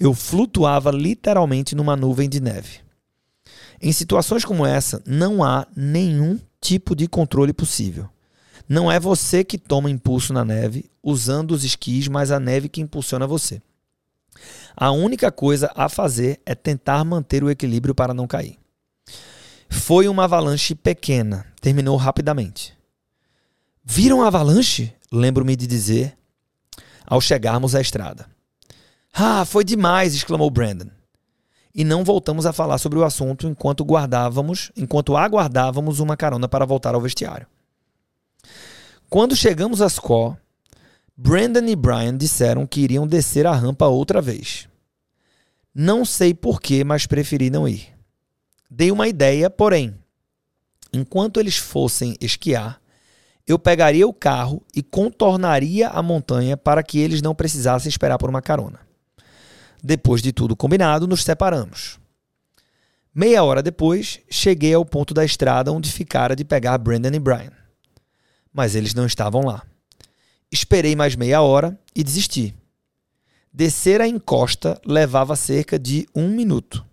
Eu 0.00 0.14
flutuava 0.14 0.90
literalmente 0.90 1.74
numa 1.74 1.94
nuvem 1.94 2.30
de 2.30 2.40
neve. 2.40 2.78
Em 3.78 3.92
situações 3.92 4.42
como 4.42 4.64
essa, 4.64 5.02
não 5.06 5.44
há 5.44 5.66
nenhum 5.76 6.40
tipo 6.62 6.96
de 6.96 7.06
controle 7.06 7.52
possível. 7.52 8.08
Não 8.66 8.90
é 8.90 8.98
você 8.98 9.44
que 9.44 9.58
toma 9.58 9.90
impulso 9.90 10.32
na 10.32 10.46
neve 10.46 10.90
usando 11.02 11.50
os 11.50 11.62
esquis, 11.62 12.08
mas 12.08 12.30
a 12.30 12.40
neve 12.40 12.70
que 12.70 12.80
impulsiona 12.80 13.26
você. 13.26 13.60
A 14.76 14.90
única 14.90 15.30
coisa 15.30 15.70
a 15.74 15.88
fazer 15.88 16.40
é 16.44 16.54
tentar 16.54 17.04
manter 17.04 17.44
o 17.44 17.50
equilíbrio 17.50 17.94
para 17.94 18.14
não 18.14 18.26
cair. 18.26 18.58
Foi 19.68 20.08
uma 20.08 20.24
avalanche 20.24 20.74
pequena, 20.74 21.46
terminou 21.60 21.96
rapidamente. 21.96 22.76
Viram 23.84 24.22
a 24.22 24.28
avalanche? 24.28 24.94
Lembro-me 25.12 25.54
de 25.56 25.66
dizer 25.66 26.16
ao 27.06 27.20
chegarmos 27.20 27.74
à 27.74 27.80
estrada. 27.80 28.26
Ah, 29.12 29.44
foi 29.44 29.62
demais! 29.62 30.14
exclamou 30.14 30.50
Brandon. 30.50 30.90
e 31.74 31.84
não 31.84 32.04
voltamos 32.04 32.46
a 32.46 32.52
falar 32.52 32.78
sobre 32.78 32.98
o 32.98 33.04
assunto 33.04 33.48
enquanto 33.48 33.84
guardávamos, 33.84 34.70
enquanto 34.76 35.16
aguardávamos 35.16 35.98
uma 35.98 36.16
carona 36.16 36.48
para 36.48 36.64
voltar 36.64 36.94
ao 36.94 37.00
vestiário. 37.00 37.46
Quando 39.10 39.34
chegamos 39.36 39.82
a 39.82 39.88
Score, 39.88 40.36
Brandon 41.16 41.64
e 41.68 41.76
Brian 41.76 42.16
disseram 42.16 42.66
que 42.66 42.80
iriam 42.80 43.06
descer 43.06 43.46
a 43.46 43.52
rampa 43.52 43.86
outra 43.86 44.20
vez. 44.20 44.68
Não 45.72 46.04
sei 46.04 46.34
porquê, 46.34 46.82
mas 46.82 47.06
preferi 47.06 47.50
não 47.50 47.68
ir. 47.68 47.94
Dei 48.68 48.90
uma 48.90 49.06
ideia, 49.06 49.48
porém, 49.48 49.94
enquanto 50.92 51.38
eles 51.38 51.56
fossem 51.56 52.16
esquiar, 52.20 52.80
eu 53.46 53.58
pegaria 53.58 54.08
o 54.08 54.12
carro 54.12 54.60
e 54.74 54.82
contornaria 54.82 55.88
a 55.88 56.02
montanha 56.02 56.56
para 56.56 56.82
que 56.82 56.98
eles 56.98 57.22
não 57.22 57.34
precisassem 57.34 57.88
esperar 57.88 58.18
por 58.18 58.28
uma 58.28 58.42
carona. 58.42 58.80
Depois 59.82 60.20
de 60.20 60.32
tudo 60.32 60.56
combinado, 60.56 61.06
nos 61.06 61.22
separamos. 61.22 62.00
Meia 63.14 63.44
hora 63.44 63.62
depois, 63.62 64.20
cheguei 64.28 64.74
ao 64.74 64.84
ponto 64.84 65.14
da 65.14 65.24
estrada 65.24 65.70
onde 65.70 65.92
ficara 65.92 66.34
de 66.34 66.44
pegar 66.44 66.78
Brandon 66.78 67.14
e 67.14 67.20
Brian. 67.20 67.52
Mas 68.52 68.74
eles 68.74 68.94
não 68.94 69.06
estavam 69.06 69.42
lá. 69.42 69.62
Esperei 70.54 70.94
mais 70.94 71.16
meia 71.16 71.42
hora 71.42 71.76
e 71.96 72.04
desisti. 72.04 72.54
Descer 73.52 74.00
a 74.00 74.06
encosta 74.06 74.80
levava 74.86 75.34
cerca 75.34 75.76
de 75.76 76.06
um 76.14 76.28
minuto. 76.28 76.86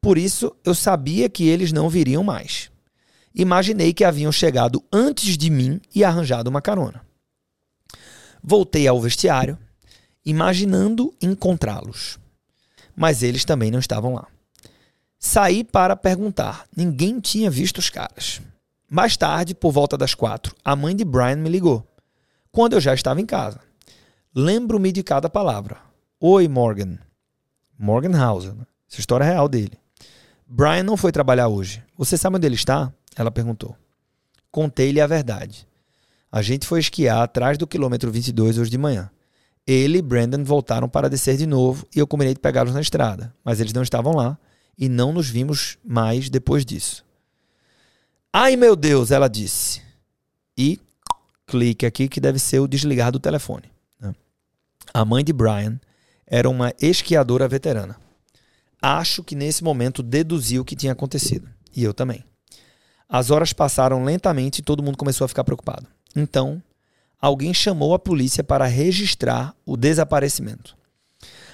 Por 0.00 0.18
isso, 0.18 0.52
eu 0.64 0.74
sabia 0.74 1.28
que 1.28 1.46
eles 1.46 1.70
não 1.70 1.88
viriam 1.88 2.24
mais. 2.24 2.72
Imaginei 3.32 3.94
que 3.94 4.02
haviam 4.02 4.32
chegado 4.32 4.82
antes 4.92 5.38
de 5.38 5.48
mim 5.48 5.80
e 5.94 6.02
arranjado 6.02 6.50
uma 6.50 6.60
carona. 6.60 7.00
Voltei 8.42 8.88
ao 8.88 9.00
vestiário 9.00 9.56
imaginando 10.26 11.14
encontrá-los. 11.22 12.18
Mas 12.96 13.22
eles 13.22 13.44
também 13.44 13.70
não 13.70 13.78
estavam 13.78 14.14
lá. 14.14 14.26
Saí 15.20 15.62
para 15.62 15.94
perguntar. 15.94 16.66
Ninguém 16.76 17.20
tinha 17.20 17.48
visto 17.48 17.78
os 17.78 17.90
caras. 17.90 18.42
Mais 18.90 19.16
tarde, 19.16 19.54
por 19.54 19.70
volta 19.70 19.96
das 19.96 20.14
quatro, 20.14 20.52
a 20.64 20.74
mãe 20.74 20.96
de 20.96 21.04
Brian 21.04 21.36
me 21.36 21.48
ligou. 21.48 21.87
Quando 22.50 22.74
eu 22.74 22.80
já 22.80 22.94
estava 22.94 23.20
em 23.20 23.26
casa. 23.26 23.60
Lembro-me 24.34 24.92
de 24.92 25.02
cada 25.02 25.28
palavra. 25.28 25.78
Oi, 26.20 26.48
Morgan. 26.48 26.98
Morgan 27.78 28.16
Hauser. 28.16 28.54
Né? 28.54 28.66
Essa 28.90 29.00
história 29.00 29.24
é 29.24 29.28
real 29.28 29.48
dele. 29.48 29.78
Brian 30.46 30.82
não 30.82 30.96
foi 30.96 31.12
trabalhar 31.12 31.48
hoje. 31.48 31.82
Você 31.96 32.16
sabe 32.16 32.36
onde 32.36 32.46
ele 32.46 32.54
está? 32.54 32.92
Ela 33.14 33.30
perguntou. 33.30 33.76
Contei-lhe 34.50 35.00
a 35.00 35.06
verdade. 35.06 35.66
A 36.30 36.42
gente 36.42 36.66
foi 36.66 36.80
esquiar 36.80 37.22
atrás 37.22 37.58
do 37.58 37.66
quilômetro 37.66 38.10
22 38.10 38.58
hoje 38.58 38.70
de 38.70 38.78
manhã. 38.78 39.10
Ele 39.66 39.98
e 39.98 40.02
Brandon 40.02 40.42
voltaram 40.42 40.88
para 40.88 41.10
descer 41.10 41.36
de 41.36 41.46
novo 41.46 41.86
e 41.94 41.98
eu 41.98 42.06
combinei 42.06 42.32
de 42.32 42.40
pegá-los 42.40 42.72
na 42.72 42.80
estrada, 42.80 43.34
mas 43.44 43.60
eles 43.60 43.72
não 43.72 43.82
estavam 43.82 44.14
lá 44.14 44.38
e 44.78 44.88
não 44.88 45.12
nos 45.12 45.28
vimos 45.28 45.76
mais 45.84 46.30
depois 46.30 46.64
disso. 46.64 47.04
Ai 48.32 48.56
meu 48.56 48.74
Deus, 48.74 49.10
ela 49.10 49.28
disse. 49.28 49.82
E 50.56 50.80
clique 51.48 51.86
aqui 51.86 52.08
que 52.08 52.20
deve 52.20 52.38
ser 52.38 52.60
o 52.60 52.68
desligar 52.68 53.10
do 53.10 53.18
telefone. 53.18 53.64
Né? 53.98 54.14
A 54.92 55.04
mãe 55.04 55.24
de 55.24 55.32
Brian 55.32 55.80
era 56.26 56.48
uma 56.48 56.72
esquiadora 56.80 57.48
veterana. 57.48 57.96
Acho 58.80 59.24
que 59.24 59.34
nesse 59.34 59.64
momento 59.64 60.02
deduziu 60.02 60.62
o 60.62 60.64
que 60.64 60.76
tinha 60.76 60.92
acontecido. 60.92 61.48
E 61.74 61.82
eu 61.82 61.94
também. 61.94 62.22
As 63.08 63.30
horas 63.30 63.52
passaram 63.52 64.04
lentamente 64.04 64.58
e 64.58 64.62
todo 64.62 64.82
mundo 64.82 64.98
começou 64.98 65.24
a 65.24 65.28
ficar 65.28 65.42
preocupado. 65.42 65.86
Então, 66.14 66.62
alguém 67.20 67.54
chamou 67.54 67.94
a 67.94 67.98
polícia 67.98 68.44
para 68.44 68.66
registrar 68.66 69.54
o 69.64 69.76
desaparecimento. 69.76 70.76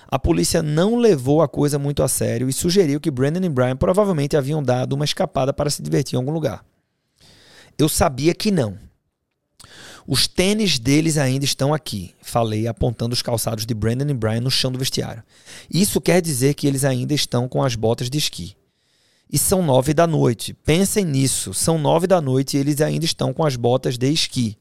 A 0.08 0.18
polícia 0.18 0.62
não 0.62 0.96
levou 0.96 1.40
a 1.40 1.48
coisa 1.48 1.78
muito 1.78 2.02
a 2.02 2.08
sério 2.08 2.48
e 2.48 2.52
sugeriu 2.52 3.00
que 3.00 3.10
Brandon 3.10 3.44
e 3.44 3.48
Brian 3.48 3.76
provavelmente 3.76 4.36
haviam 4.36 4.62
dado 4.62 4.92
uma 4.92 5.04
escapada 5.04 5.52
para 5.52 5.70
se 5.70 5.82
divertir 5.82 6.14
em 6.14 6.18
algum 6.18 6.32
lugar. 6.32 6.64
Eu 7.78 7.88
sabia 7.88 8.34
que 8.34 8.50
não. 8.50 8.78
Os 10.06 10.28
tênis 10.28 10.78
deles 10.78 11.16
ainda 11.16 11.44
estão 11.44 11.72
aqui, 11.72 12.14
falei, 12.20 12.66
apontando 12.66 13.14
os 13.14 13.22
calçados 13.22 13.64
de 13.64 13.72
Brandon 13.72 14.10
e 14.10 14.14
Brian 14.14 14.40
no 14.40 14.50
chão 14.50 14.70
do 14.70 14.78
vestiário. 14.78 15.22
Isso 15.72 16.00
quer 16.00 16.20
dizer 16.20 16.54
que 16.54 16.66
eles 16.66 16.84
ainda 16.84 17.14
estão 17.14 17.48
com 17.48 17.62
as 17.62 17.74
botas 17.74 18.10
de 18.10 18.18
esqui. 18.18 18.54
E 19.32 19.38
são 19.38 19.62
nove 19.62 19.94
da 19.94 20.06
noite. 20.06 20.52
Pensem 20.52 21.04
nisso. 21.04 21.54
São 21.54 21.78
nove 21.78 22.06
da 22.06 22.20
noite 22.20 22.56
e 22.56 22.60
eles 22.60 22.80
ainda 22.80 23.04
estão 23.04 23.32
com 23.32 23.44
as 23.44 23.56
botas 23.56 23.96
de 23.96 24.12
esqui. 24.12 24.58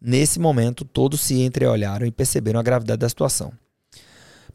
Nesse 0.00 0.38
momento, 0.38 0.84
todos 0.84 1.20
se 1.20 1.40
entreolharam 1.40 2.06
e 2.06 2.10
perceberam 2.10 2.58
a 2.58 2.62
gravidade 2.62 2.98
da 2.98 3.08
situação. 3.08 3.52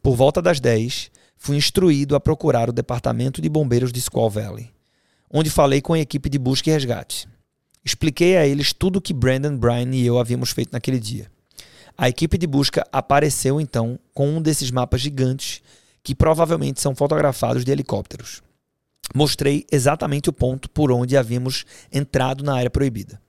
Por 0.02 0.16
volta 0.16 0.42
das 0.42 0.60
10, 0.60 1.10
fui 1.38 1.56
instruído 1.56 2.16
a 2.16 2.20
procurar 2.20 2.70
o 2.70 2.74
departamento 2.74 3.42
de 3.42 3.50
bombeiros 3.50 3.92
de 3.92 4.02
Squaw 4.02 4.30
Valley, 4.30 4.70
onde 5.32 5.50
falei 5.50 5.82
com 5.82 5.94
a 5.94 6.00
equipe 6.00 6.30
de 6.30 6.38
busca 6.38 6.70
e 6.70 6.74
resgate. 6.74 7.28
Expliquei 7.86 8.38
a 8.38 8.48
eles 8.48 8.72
tudo 8.72 8.98
o 8.98 9.02
que 9.02 9.14
Brandon, 9.14 9.58
Brian 9.58 9.90
e 9.94 10.06
eu 10.06 10.18
havíamos 10.18 10.52
feito 10.52 10.72
naquele 10.72 11.00
dia. 11.00 11.30
A 11.98 12.10
equipe 12.10 12.38
de 12.38 12.48
busca 12.48 12.86
apareceu 12.92 13.60
então 13.60 14.00
com 14.14 14.38
um 14.38 14.42
desses 14.42 14.72
mapas 14.72 15.02
gigantes 15.02 15.62
que 16.02 16.16
provavelmente 16.16 16.82
são 16.82 16.96
fotografados 16.96 17.64
de 17.64 17.72
helicópteros. 17.72 18.42
Mostrei 19.14 19.66
exatamente 19.72 20.30
o 20.30 20.34
ponto 20.34 20.70
por 20.70 20.92
onde 20.92 21.18
havíamos 21.18 21.66
entrado 21.92 22.44
na 22.44 22.56
área 22.56 22.70
proibida. 22.70 23.22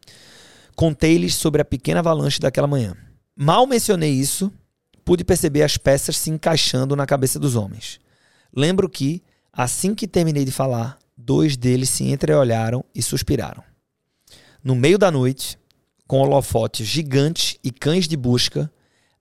Contei-lhes 0.74 1.34
sobre 1.34 1.60
a 1.60 1.64
pequena 1.64 2.00
avalanche 2.00 2.40
daquela 2.40 2.66
manhã. 2.66 2.96
Mal 3.36 3.66
mencionei 3.66 4.12
isso, 4.12 4.52
pude 5.04 5.24
perceber 5.24 5.62
as 5.62 5.76
peças 5.76 6.16
se 6.16 6.30
encaixando 6.30 6.96
na 6.96 7.06
cabeça 7.06 7.38
dos 7.38 7.54
homens. 7.54 8.00
Lembro 8.54 8.88
que, 8.88 9.22
assim 9.52 9.94
que 9.94 10.08
terminei 10.08 10.44
de 10.44 10.52
falar, 10.52 10.98
dois 11.16 11.56
deles 11.56 11.90
se 11.90 12.04
entreolharam 12.04 12.84
e 12.94 13.02
suspiraram. 13.02 13.62
No 14.64 14.74
meio 14.74 14.98
da 14.98 15.10
noite, 15.10 15.58
com 16.06 16.20
holofotes 16.20 16.86
gigantes 16.86 17.58
e 17.62 17.70
cães 17.70 18.08
de 18.08 18.16
busca, 18.16 18.72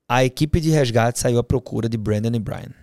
a 0.07 0.23
equipe 0.23 0.59
de 0.59 0.69
resgate 0.69 1.19
saiu 1.19 1.37
à 1.37 1.43
procura 1.43 1.89
de 1.89 1.97
Brandon 1.97 2.33
e 2.33 2.39
Brian. 2.39 2.73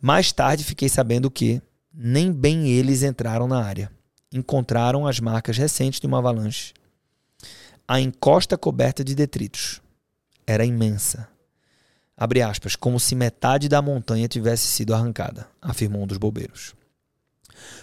Mais 0.00 0.32
tarde 0.32 0.64
fiquei 0.64 0.88
sabendo 0.88 1.30
que 1.30 1.62
nem 1.92 2.32
bem 2.32 2.68
eles 2.68 3.02
entraram 3.02 3.46
na 3.46 3.62
área. 3.62 3.90
Encontraram 4.32 5.06
as 5.06 5.20
marcas 5.20 5.56
recentes 5.58 6.00
de 6.00 6.06
uma 6.06 6.18
avalanche 6.18 6.72
a 7.90 7.98
encosta 7.98 8.58
coberta 8.58 9.02
de 9.02 9.14
detritos. 9.14 9.80
Era 10.46 10.62
imensa. 10.62 11.26
Abre 12.14 12.42
aspas, 12.42 12.76
como 12.76 13.00
se 13.00 13.14
metade 13.14 13.66
da 13.66 13.80
montanha 13.80 14.28
tivesse 14.28 14.66
sido 14.66 14.94
arrancada, 14.94 15.48
afirmou 15.62 16.02
um 16.02 16.06
dos 16.06 16.18
bombeiros. 16.18 16.74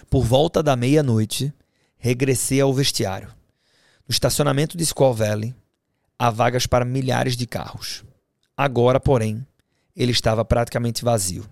Por 0.08 0.22
volta 0.22 0.62
da 0.62 0.76
meia-noite, 0.76 1.52
regressei 1.98 2.60
ao 2.60 2.72
vestiário. 2.72 3.34
No 4.08 4.12
estacionamento 4.12 4.76
de 4.76 4.84
Squaw 4.84 5.14
Valley, 5.14 5.54
há 6.18 6.30
vagas 6.30 6.66
para 6.66 6.84
milhares 6.84 7.36
de 7.36 7.46
carros. 7.46 8.04
Agora, 8.56 9.00
porém, 9.00 9.44
ele 9.94 10.12
estava 10.12 10.44
praticamente 10.44 11.04
vazio. 11.04 11.44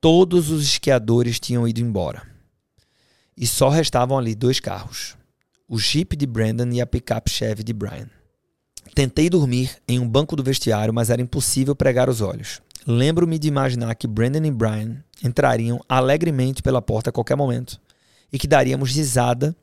Todos 0.00 0.50
os 0.50 0.62
esquiadores 0.64 1.40
tinham 1.40 1.66
ido 1.66 1.80
embora. 1.80 2.22
E 3.36 3.46
só 3.46 3.68
restavam 3.68 4.18
ali 4.18 4.34
dois 4.34 4.60
carros 4.60 5.18
o 5.68 5.78
Jeep 5.78 6.16
de 6.16 6.26
Brandon 6.26 6.70
e 6.72 6.80
a 6.80 6.86
picape 6.86 7.30
Chevy 7.30 7.62
de 7.62 7.74
Brian. 7.74 8.08
Tentei 8.94 9.28
dormir 9.28 9.76
em 9.86 9.98
um 9.98 10.08
banco 10.08 10.34
do 10.34 10.42
vestiário, 10.42 10.94
mas 10.94 11.10
era 11.10 11.20
impossível 11.20 11.76
pregar 11.76 12.08
os 12.08 12.22
olhos. 12.22 12.62
Lembro-me 12.86 13.38
de 13.38 13.48
imaginar 13.48 13.94
que 13.94 14.06
Brandon 14.06 14.44
e 14.46 14.50
Brian 14.50 15.04
entrariam 15.22 15.78
alegremente 15.86 16.62
pela 16.62 16.80
porta 16.80 17.10
a 17.10 17.12
qualquer 17.12 17.36
momento 17.36 17.78
e 18.32 18.38
que 18.38 18.48
daríamos 18.48 18.92
risada 18.92 19.54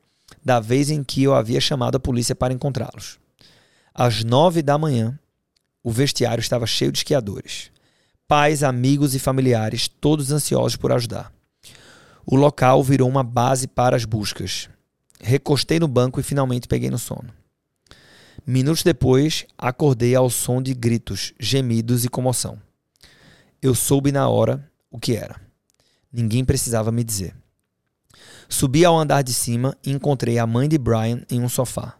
da 0.46 0.60
vez 0.60 0.88
em 0.88 1.02
que 1.02 1.24
eu 1.24 1.34
havia 1.34 1.60
chamado 1.60 1.96
a 1.96 2.00
polícia 2.00 2.34
para 2.34 2.54
encontrá-los. 2.54 3.18
Às 3.92 4.22
nove 4.22 4.62
da 4.62 4.78
manhã, 4.78 5.18
o 5.82 5.90
vestiário 5.90 6.40
estava 6.40 6.66
cheio 6.66 6.92
de 6.92 6.98
esquiadores. 6.98 7.72
Pais, 8.28 8.62
amigos 8.62 9.14
e 9.14 9.18
familiares, 9.18 9.88
todos 9.88 10.30
ansiosos 10.30 10.76
por 10.76 10.92
ajudar. 10.92 11.32
O 12.24 12.36
local 12.36 12.80
virou 12.80 13.08
uma 13.08 13.24
base 13.24 13.66
para 13.66 13.96
as 13.96 14.04
buscas 14.04 14.68
Recostei 15.20 15.80
no 15.80 15.88
banco 15.88 16.20
e 16.20 16.22
finalmente 16.22 16.68
peguei 16.68 16.90
no 16.90 16.98
sono. 16.98 17.32
Minutos 18.46 18.84
depois, 18.84 19.44
acordei 19.58 20.14
ao 20.14 20.30
som 20.30 20.62
de 20.62 20.72
gritos, 20.74 21.32
gemidos 21.40 22.04
e 22.04 22.08
comoção. 22.08 22.60
Eu 23.60 23.74
soube 23.74 24.12
na 24.12 24.28
hora 24.28 24.70
o 24.90 25.00
que 25.00 25.16
era. 25.16 25.40
Ninguém 26.12 26.44
precisava 26.44 26.92
me 26.92 27.02
dizer. 27.02 27.34
Subi 28.48 28.84
ao 28.84 28.98
andar 28.98 29.22
de 29.22 29.32
cima 29.32 29.76
e 29.84 29.90
encontrei 29.90 30.38
a 30.38 30.46
mãe 30.46 30.68
de 30.68 30.78
Brian 30.78 31.22
em 31.30 31.40
um 31.40 31.48
sofá. 31.48 31.96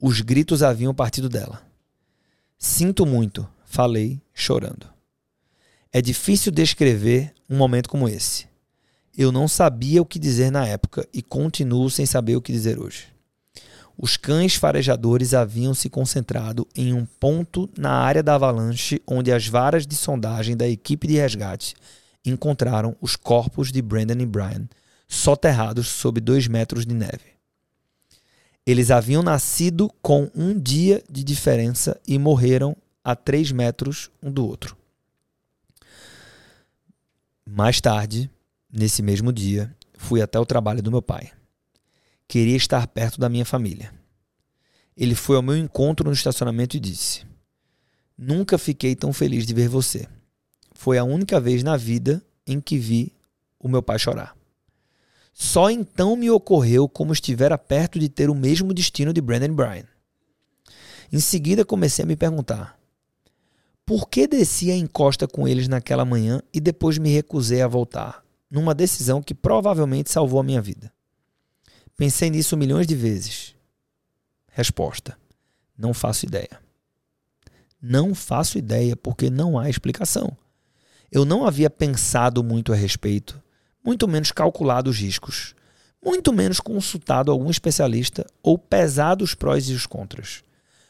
Os 0.00 0.20
gritos 0.20 0.62
haviam 0.62 0.94
partido 0.94 1.28
dela. 1.28 1.62
Sinto 2.58 3.04
muito, 3.04 3.48
falei, 3.64 4.20
chorando. 4.32 4.86
É 5.92 6.00
difícil 6.00 6.52
descrever 6.52 7.32
um 7.48 7.56
momento 7.56 7.88
como 7.88 8.08
esse. 8.08 8.46
Eu 9.16 9.30
não 9.30 9.46
sabia 9.46 10.02
o 10.02 10.06
que 10.06 10.18
dizer 10.18 10.50
na 10.50 10.66
época 10.66 11.06
e 11.12 11.22
continuo 11.22 11.88
sem 11.88 12.04
saber 12.04 12.36
o 12.36 12.42
que 12.42 12.52
dizer 12.52 12.80
hoje. 12.80 13.14
Os 13.96 14.16
cães 14.16 14.56
farejadores 14.56 15.34
haviam 15.34 15.72
se 15.72 15.88
concentrado 15.88 16.66
em 16.74 16.92
um 16.92 17.06
ponto 17.06 17.70
na 17.78 17.92
área 17.92 18.22
da 18.24 18.34
avalanche 18.34 19.00
onde 19.06 19.30
as 19.30 19.46
varas 19.46 19.86
de 19.86 19.94
sondagem 19.94 20.56
da 20.56 20.68
equipe 20.68 21.06
de 21.06 21.14
resgate 21.14 21.76
encontraram 22.24 22.96
os 23.00 23.14
corpos 23.14 23.70
de 23.70 23.80
Brandon 23.80 24.20
e 24.20 24.26
Brian 24.26 24.68
soterrados 25.06 25.88
sob 25.88 26.20
dois 26.20 26.46
metros 26.46 26.84
de 26.86 26.94
neve. 26.94 27.34
Eles 28.66 28.90
haviam 28.90 29.22
nascido 29.22 29.90
com 30.00 30.30
um 30.34 30.58
dia 30.58 31.02
de 31.10 31.22
diferença 31.22 32.00
e 32.06 32.18
morreram 32.18 32.76
a 33.02 33.14
três 33.14 33.52
metros 33.52 34.10
um 34.22 34.32
do 34.32 34.46
outro. 34.46 34.76
Mais 37.46 37.80
tarde, 37.80 38.30
nesse 38.72 39.02
mesmo 39.02 39.30
dia, 39.30 39.74
fui 39.98 40.22
até 40.22 40.40
o 40.40 40.46
trabalho 40.46 40.82
do 40.82 40.90
meu 40.90 41.02
pai. 41.02 41.30
Queria 42.26 42.56
estar 42.56 42.86
perto 42.86 43.20
da 43.20 43.28
minha 43.28 43.44
família. 43.44 43.92
Ele 44.96 45.14
foi 45.14 45.36
ao 45.36 45.42
meu 45.42 45.56
encontro 45.56 46.06
no 46.06 46.14
estacionamento 46.14 46.76
e 46.76 46.80
disse: 46.80 47.26
Nunca 48.16 48.56
fiquei 48.56 48.96
tão 48.96 49.12
feliz 49.12 49.46
de 49.46 49.52
ver 49.52 49.68
você. 49.68 50.08
Foi 50.72 50.96
a 50.96 51.04
única 51.04 51.38
vez 51.38 51.62
na 51.62 51.76
vida 51.76 52.24
em 52.46 52.60
que 52.60 52.78
vi 52.78 53.12
o 53.58 53.68
meu 53.68 53.82
pai 53.82 53.98
chorar. 53.98 54.34
Só 55.34 55.68
então 55.68 56.14
me 56.14 56.30
ocorreu 56.30 56.88
como 56.88 57.12
estivera 57.12 57.58
perto 57.58 57.98
de 57.98 58.08
ter 58.08 58.30
o 58.30 58.34
mesmo 58.34 58.72
destino 58.72 59.12
de 59.12 59.20
Brandon 59.20 59.52
Bryan. 59.52 59.84
Em 61.12 61.18
seguida 61.18 61.64
comecei 61.64 62.04
a 62.04 62.06
me 62.06 62.14
perguntar: 62.14 62.78
por 63.84 64.08
que 64.08 64.28
desci 64.28 64.70
a 64.70 64.76
encosta 64.76 65.26
com 65.26 65.46
eles 65.46 65.66
naquela 65.66 66.04
manhã 66.04 66.40
e 66.52 66.60
depois 66.60 66.96
me 66.96 67.10
recusei 67.10 67.60
a 67.60 67.68
voltar, 67.68 68.24
numa 68.48 68.74
decisão 68.74 69.20
que 69.20 69.34
provavelmente 69.34 70.10
salvou 70.10 70.38
a 70.38 70.44
minha 70.44 70.62
vida? 70.62 70.92
Pensei 71.96 72.30
nisso 72.30 72.56
milhões 72.56 72.86
de 72.86 72.94
vezes. 72.94 73.54
Resposta: 74.52 75.18
Não 75.76 75.92
faço 75.92 76.24
ideia. 76.24 76.60
Não 77.82 78.14
faço 78.14 78.56
ideia 78.56 78.96
porque 78.96 79.28
não 79.28 79.58
há 79.58 79.68
explicação. 79.68 80.34
Eu 81.12 81.24
não 81.24 81.44
havia 81.44 81.68
pensado 81.68 82.42
muito 82.42 82.72
a 82.72 82.76
respeito, 82.76 83.40
muito 83.84 84.08
menos 84.08 84.32
calculado 84.32 84.88
os 84.88 84.98
riscos, 84.98 85.54
muito 86.04 86.32
menos 86.32 86.60
consultado 86.60 87.30
algum 87.30 87.50
especialista 87.50 88.26
ou 88.42 88.58
pesado 88.58 89.24
os 89.24 89.34
prós 89.34 89.68
e 89.68 89.72
os 89.72 89.86
contras. 89.86 90.42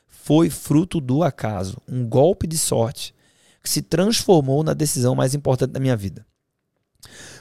Foi 0.07 0.49
fruto 0.49 1.01
do 1.01 1.23
acaso, 1.23 1.79
um 1.89 2.07
golpe 2.07 2.47
de 2.47 2.57
sorte 2.57 3.15
que 3.63 3.69
se 3.69 3.83
transformou 3.83 4.63
na 4.63 4.75
decisão 4.75 5.15
mais 5.15 5.35
importante 5.35 5.73
da 5.73 5.81
minha 5.81 5.97
vida. 5.97 6.27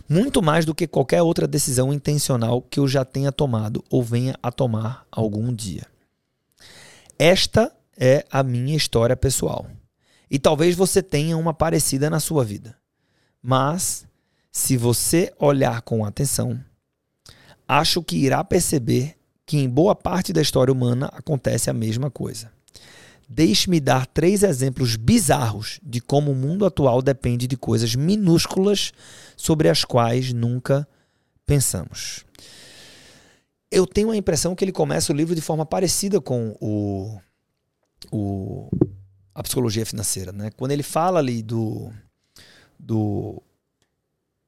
Muito 0.08 0.42
mais 0.42 0.66
do 0.66 0.76
que 0.76 0.88
qualquer 0.88 1.22
outra 1.22 1.48
decisão 1.48 1.94
intencional 1.94 2.62
que 2.62 2.80
eu 2.80 2.88
já 2.88 3.06
tenha 3.06 3.32
tomado 3.32 3.84
ou 3.90 4.04
venha 4.04 4.36
a 4.42 4.52
tomar 4.52 5.06
algum 5.12 5.54
dia. 5.54 5.86
Esta 7.18 7.72
é 7.98 8.26
a 8.30 8.44
minha 8.44 8.76
história 8.76 9.16
pessoal. 9.16 9.68
E 10.30 10.40
talvez 10.40 10.76
você 10.76 11.02
tenha 11.02 11.38
uma 11.38 11.54
parecida 11.54 12.10
na 12.10 12.20
sua 12.20 12.44
vida. 12.44 12.76
Mas 13.42 14.06
se 14.56 14.78
você 14.78 15.34
olhar 15.40 15.82
com 15.82 16.06
atenção, 16.06 16.64
acho 17.68 18.04
que 18.04 18.16
irá 18.16 18.44
perceber 18.44 19.16
que 19.48 19.58
em 19.58 19.68
boa 19.68 19.96
parte 19.96 20.32
da 20.32 20.44
história 20.44 20.72
humana 20.72 21.08
acontece 21.12 21.72
a 21.72 21.74
mesma 21.74 22.12
coisa. 22.12 22.52
Deixe-me 23.28 23.80
dar 23.80 24.06
três 24.06 24.44
exemplos 24.44 24.96
bizarros 24.96 25.80
de 25.82 26.00
como 26.00 26.32
o 26.32 26.36
mundo 26.36 26.68
atual 26.68 27.02
depende 27.02 27.48
de 27.48 27.58
coisas 27.58 27.96
minúsculas 27.96 28.94
sobre 29.36 29.70
as 29.70 29.84
quais 29.84 30.32
nunca 30.32 30.88
pensamos. 31.48 32.24
Eu 33.72 33.88
tenho 33.88 34.12
a 34.12 34.16
impressão 34.18 34.54
que 34.54 34.64
ele 34.64 34.72
começa 34.72 35.12
o 35.12 35.16
livro 35.16 35.34
de 35.34 35.42
forma 35.42 35.66
parecida 35.66 36.22
com 36.22 36.56
o, 36.62 37.20
o 38.12 38.70
a 39.34 39.42
psicologia 39.42 39.84
financeira, 39.84 40.32
né? 40.32 40.52
Quando 40.56 40.74
ele 40.74 40.84
fala 40.84 41.18
ali 41.18 41.42
do, 41.42 41.92
do 42.78 43.42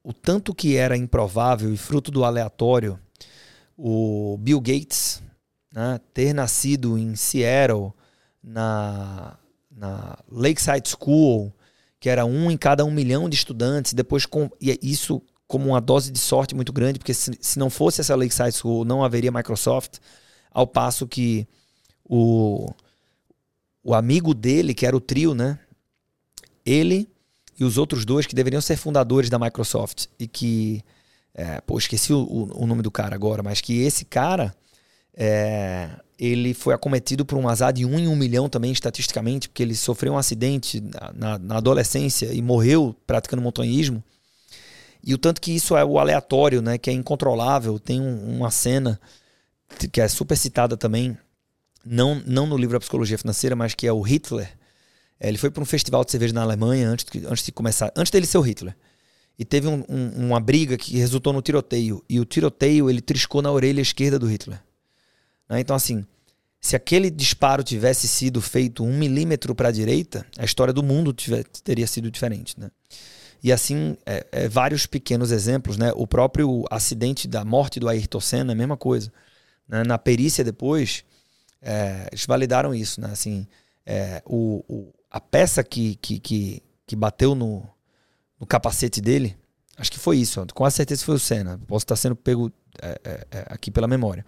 o 0.05 0.13
tanto 0.13 0.53
que 0.53 0.75
era 0.75 0.95
improvável 0.95 1.73
e 1.73 1.77
fruto 1.77 2.11
do 2.11 2.23
aleatório 2.23 2.99
o 3.75 4.37
Bill 4.39 4.61
Gates 4.61 5.21
né, 5.73 5.99
ter 6.13 6.31
nascido 6.31 6.95
em 6.95 7.15
Seattle, 7.15 7.91
na, 8.41 9.35
na 9.69 10.17
Lakeside 10.31 10.87
School, 10.87 11.51
que 11.99 12.07
era 12.07 12.23
um 12.23 12.51
em 12.51 12.55
cada 12.55 12.85
um 12.85 12.91
milhão 12.91 13.27
de 13.27 13.35
estudantes, 13.35 13.93
depois 13.93 14.27
com, 14.27 14.47
e 14.61 14.79
isso 14.81 15.21
como 15.47 15.69
uma 15.69 15.81
dose 15.81 16.11
de 16.11 16.19
sorte 16.19 16.53
muito 16.55 16.71
grande, 16.71 16.99
porque 16.99 17.13
se, 17.13 17.35
se 17.41 17.57
não 17.57 17.71
fosse 17.71 17.99
essa 17.99 18.15
Lakeside 18.15 18.53
School, 18.53 18.85
não 18.85 19.03
haveria 19.03 19.31
Microsoft, 19.31 19.97
ao 20.51 20.67
passo 20.67 21.07
que 21.07 21.47
o, 22.03 22.71
o 23.83 23.95
amigo 23.95 24.35
dele, 24.35 24.75
que 24.75 24.85
era 24.85 24.95
o 24.95 25.01
trio, 25.01 25.33
né? 25.33 25.59
Ele 26.63 27.09
e 27.59 27.63
os 27.63 27.77
outros 27.77 28.05
dois 28.05 28.25
que 28.25 28.35
deveriam 28.35 28.61
ser 28.61 28.75
fundadores 28.77 29.29
da 29.29 29.39
Microsoft 29.39 30.07
e 30.19 30.27
que. 30.27 30.83
É, 31.33 31.59
pô, 31.61 31.77
esqueci 31.77 32.13
o, 32.13 32.49
o, 32.53 32.65
nome 32.65 32.81
do 32.81 32.89
cara 32.89 33.13
agora, 33.13 33.43
mas 33.43 33.61
que 33.61 33.81
esse 33.81 34.05
cara. 34.05 34.55
É, 35.17 35.89
ele 36.17 36.53
foi 36.53 36.73
acometido 36.73 37.25
por 37.25 37.37
um 37.37 37.47
azar 37.47 37.73
de 37.73 37.85
um 37.85 37.99
em 37.99 38.07
um 38.07 38.15
milhão 38.15 38.47
também, 38.47 38.71
estatisticamente, 38.71 39.49
porque 39.49 39.61
ele 39.61 39.75
sofreu 39.75 40.13
um 40.13 40.17
acidente 40.17 40.81
na, 41.13 41.37
na 41.37 41.57
adolescência 41.57 42.33
e 42.33 42.41
morreu 42.41 42.95
praticando 43.05 43.41
montanhismo. 43.41 44.01
E 45.03 45.13
o 45.13 45.17
tanto 45.17 45.41
que 45.41 45.51
isso 45.51 45.75
é 45.75 45.83
o 45.83 45.99
aleatório, 45.99 46.61
né, 46.61 46.77
que 46.77 46.89
é 46.89 46.93
incontrolável. 46.93 47.77
Tem 47.77 47.99
um, 47.99 48.37
uma 48.37 48.49
cena 48.49 48.99
que 49.91 49.99
é 49.99 50.07
super 50.07 50.37
citada 50.37 50.77
também, 50.77 51.17
não, 51.85 52.21
não 52.25 52.47
no 52.47 52.57
livro 52.57 52.77
A 52.77 52.79
Psicologia 52.79 53.17
Financeira, 53.17 53.55
mas 53.55 53.73
que 53.73 53.85
é 53.85 53.91
o 53.91 54.01
Hitler 54.01 54.54
ele 55.19 55.37
foi 55.37 55.49
para 55.49 55.63
um 55.63 55.65
festival 55.65 56.03
de 56.03 56.11
cerveja 56.11 56.33
na 56.33 56.41
Alemanha 56.41 56.89
antes, 56.89 57.05
antes 57.25 57.45
de 57.45 57.51
começar, 57.51 57.91
antes 57.95 58.11
dele 58.11 58.25
ser 58.25 58.37
o 58.37 58.41
Hitler. 58.41 58.75
E 59.37 59.43
teve 59.43 59.67
um, 59.67 59.83
um, 59.89 60.27
uma 60.27 60.39
briga 60.39 60.77
que 60.77 60.97
resultou 60.97 61.33
no 61.33 61.41
tiroteio. 61.41 62.03
E 62.09 62.19
o 62.19 62.25
tiroteio 62.25 62.89
ele 62.89 63.01
triscou 63.01 63.41
na 63.41 63.51
orelha 63.51 63.81
esquerda 63.81 64.17
do 64.17 64.27
Hitler. 64.27 64.61
Né? 65.49 65.59
Então, 65.59 65.75
assim, 65.75 66.05
se 66.61 66.75
aquele 66.75 67.09
disparo 67.09 67.63
tivesse 67.63 68.07
sido 68.07 68.41
feito 68.41 68.83
um 68.83 68.97
milímetro 68.97 69.53
para 69.53 69.69
a 69.69 69.71
direita, 69.71 70.25
a 70.37 70.45
história 70.45 70.73
do 70.73 70.81
mundo 70.81 71.11
tiver, 71.11 71.43
teria 71.63 71.85
sido 71.85 72.09
diferente. 72.09 72.59
Né? 72.59 72.71
E 73.43 73.51
assim, 73.51 73.97
é, 74.05 74.25
é, 74.31 74.47
vários 74.47 74.85
pequenos 74.85 75.31
exemplos. 75.31 75.77
Né? 75.77 75.91
O 75.95 76.07
próprio 76.07 76.63
acidente 76.71 77.27
da 77.27 77.43
morte 77.43 77.79
do 77.79 77.89
Ayrton 77.89 78.21
Senna 78.21 78.53
é 78.53 78.55
a 78.55 78.57
mesma 78.57 78.77
coisa. 78.77 79.11
Né? 79.67 79.83
Na 79.83 79.97
perícia 79.97 80.43
depois, 80.43 81.03
é, 81.61 82.07
eles 82.11 82.25
validaram 82.25 82.73
isso. 82.73 83.01
Né? 83.01 83.09
Assim, 83.11 83.45
é, 83.85 84.23
o, 84.25 84.63
o, 84.67 84.93
a 85.09 85.19
peça 85.19 85.63
que, 85.63 85.95
que, 85.95 86.19
que, 86.19 86.63
que 86.85 86.95
bateu 86.95 87.35
no, 87.35 87.67
no 88.39 88.45
capacete 88.45 89.01
dele, 89.01 89.37
acho 89.77 89.91
que 89.91 89.99
foi 89.99 90.17
isso. 90.17 90.45
Com 90.53 90.69
certeza 90.69 91.05
foi 91.05 91.15
o 91.15 91.19
Senna. 91.19 91.59
Posso 91.67 91.83
estar 91.83 91.95
sendo 91.95 92.15
pego 92.15 92.51
é, 92.81 92.99
é, 93.03 93.27
é 93.31 93.45
aqui 93.49 93.71
pela 93.71 93.87
memória. 93.87 94.25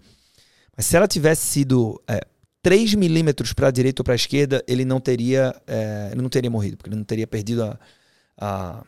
Mas 0.76 0.86
se 0.86 0.96
ela 0.96 1.08
tivesse 1.08 1.44
sido 1.44 2.00
é, 2.08 2.20
3 2.62 2.94
milímetros 2.94 3.52
para 3.52 3.68
a 3.68 3.70
direita 3.70 4.02
ou 4.02 4.04
para 4.04 4.14
a 4.14 4.16
esquerda, 4.16 4.62
ele 4.66 4.84
não 4.84 5.00
teria 5.00 5.54
é, 5.66 6.10
ele 6.12 6.22
não 6.22 6.28
teria 6.28 6.50
morrido, 6.50 6.76
porque 6.76 6.90
ele 6.90 6.96
não 6.96 7.04
teria 7.04 7.26
perdido 7.26 7.64
a, 7.64 7.78
a, 8.36 8.84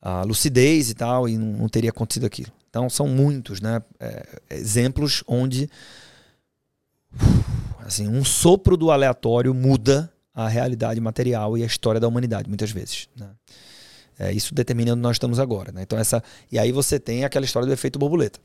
a 0.00 0.22
lucidez 0.22 0.90
e 0.90 0.94
tal, 0.94 1.28
e 1.28 1.38
não, 1.38 1.58
não, 1.58 1.68
teria 1.68 1.90
acontecido 1.90 2.26
aquilo. 2.26 2.52
Então 2.68 2.88
são 2.90 3.08
muitos 3.08 3.60
né, 3.60 3.82
é, 3.98 4.40
exemplos 4.50 5.24
onde 5.26 5.68
assim, 7.80 8.08
um 8.08 8.24
sopro 8.24 8.76
do 8.76 8.90
aleatório 8.90 9.54
muda 9.54 10.11
a 10.34 10.48
realidade 10.48 11.00
material 11.00 11.56
e 11.56 11.62
a 11.62 11.66
história 11.66 12.00
da 12.00 12.08
humanidade, 12.08 12.48
muitas 12.48 12.70
vezes. 12.70 13.08
Né? 13.16 13.30
É, 14.18 14.32
isso 14.32 14.54
determina 14.54 14.92
onde 14.92 15.02
nós 15.02 15.16
estamos 15.16 15.38
agora. 15.38 15.72
Né? 15.72 15.82
Então 15.82 15.98
essa, 15.98 16.22
e 16.50 16.58
aí 16.58 16.72
você 16.72 16.98
tem 16.98 17.24
aquela 17.24 17.44
história 17.44 17.66
do 17.66 17.72
efeito 17.72 17.98
borboleta. 17.98 18.38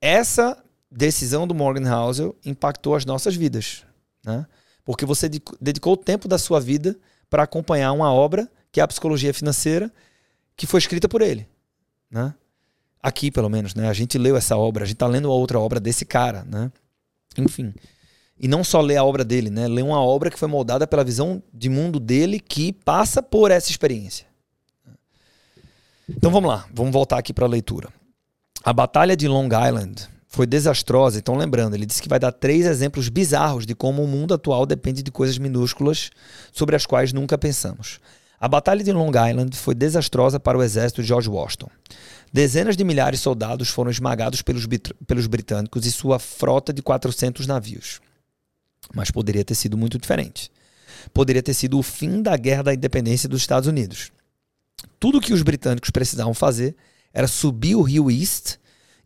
Essa 0.00 0.62
decisão 0.90 1.46
do 1.46 1.54
Morgan 1.54 1.88
Housel 1.90 2.36
impactou 2.44 2.94
as 2.94 3.04
nossas 3.04 3.34
vidas. 3.34 3.84
Né? 4.24 4.46
Porque 4.84 5.06
você 5.06 5.30
dedicou 5.60 5.94
o 5.94 5.96
tempo 5.96 6.28
da 6.28 6.38
sua 6.38 6.60
vida 6.60 6.96
para 7.30 7.44
acompanhar 7.44 7.92
uma 7.92 8.12
obra, 8.12 8.50
que 8.70 8.80
é 8.80 8.82
a 8.82 8.88
Psicologia 8.88 9.32
Financeira, 9.32 9.90
que 10.56 10.66
foi 10.66 10.78
escrita 10.78 11.08
por 11.08 11.22
ele. 11.22 11.48
Né? 12.10 12.34
Aqui, 13.02 13.30
pelo 13.30 13.48
menos. 13.48 13.74
Né? 13.74 13.88
A 13.88 13.92
gente 13.92 14.18
leu 14.18 14.36
essa 14.36 14.56
obra, 14.56 14.84
a 14.84 14.86
gente 14.86 14.96
está 14.96 15.06
lendo 15.06 15.30
outra 15.30 15.58
obra 15.58 15.80
desse 15.80 16.04
cara. 16.04 16.44
Né? 16.44 16.70
Enfim. 17.38 17.72
E 18.42 18.48
não 18.48 18.64
só 18.64 18.80
ler 18.80 18.96
a 18.96 19.04
obra 19.04 19.24
dele, 19.24 19.48
né? 19.48 19.68
Ler 19.68 19.82
uma 19.82 20.02
obra 20.02 20.28
que 20.28 20.38
foi 20.38 20.48
moldada 20.48 20.84
pela 20.84 21.04
visão 21.04 21.40
de 21.54 21.68
mundo 21.68 22.00
dele 22.00 22.40
que 22.40 22.72
passa 22.72 23.22
por 23.22 23.52
essa 23.52 23.70
experiência. 23.70 24.26
Então 26.08 26.30
vamos 26.30 26.50
lá, 26.50 26.66
vamos 26.74 26.92
voltar 26.92 27.18
aqui 27.18 27.32
para 27.32 27.46
a 27.46 27.48
leitura. 27.48 27.88
A 28.64 28.72
Batalha 28.72 29.16
de 29.16 29.28
Long 29.28 29.46
Island 29.46 30.08
foi 30.26 30.46
desastrosa, 30.46 31.18
então 31.18 31.36
lembrando, 31.36 31.74
ele 31.74 31.86
disse 31.86 32.02
que 32.02 32.08
vai 32.08 32.18
dar 32.18 32.32
três 32.32 32.66
exemplos 32.66 33.08
bizarros 33.08 33.64
de 33.64 33.74
como 33.74 34.02
o 34.02 34.08
mundo 34.08 34.34
atual 34.34 34.66
depende 34.66 35.02
de 35.02 35.12
coisas 35.12 35.38
minúsculas 35.38 36.10
sobre 36.52 36.74
as 36.74 36.84
quais 36.84 37.12
nunca 37.12 37.38
pensamos. 37.38 38.00
A 38.40 38.48
Batalha 38.48 38.82
de 38.82 38.90
Long 38.90 39.10
Island 39.10 39.56
foi 39.56 39.74
desastrosa 39.74 40.40
para 40.40 40.58
o 40.58 40.62
exército 40.64 41.00
de 41.00 41.06
George 41.06 41.30
Washington. 41.30 41.68
Dezenas 42.32 42.76
de 42.76 42.82
milhares 42.82 43.20
de 43.20 43.24
soldados 43.24 43.68
foram 43.68 43.90
esmagados 43.90 44.42
pelos, 44.42 44.66
pelos 45.06 45.26
britânicos 45.28 45.86
e 45.86 45.92
sua 45.92 46.18
frota 46.18 46.72
de 46.72 46.82
400 46.82 47.46
navios. 47.46 48.00
Mas 48.94 49.10
poderia 49.10 49.44
ter 49.44 49.54
sido 49.54 49.76
muito 49.76 49.98
diferente. 49.98 50.50
Poderia 51.12 51.42
ter 51.42 51.54
sido 51.54 51.78
o 51.78 51.82
fim 51.82 52.22
da 52.22 52.36
Guerra 52.36 52.64
da 52.64 52.74
Independência 52.74 53.28
dos 53.28 53.40
Estados 53.40 53.68
Unidos. 53.68 54.12
Tudo 55.00 55.20
que 55.20 55.32
os 55.32 55.42
britânicos 55.42 55.90
precisavam 55.90 56.34
fazer 56.34 56.76
era 57.12 57.26
subir 57.26 57.74
o 57.74 57.82
rio 57.82 58.10
East 58.10 58.56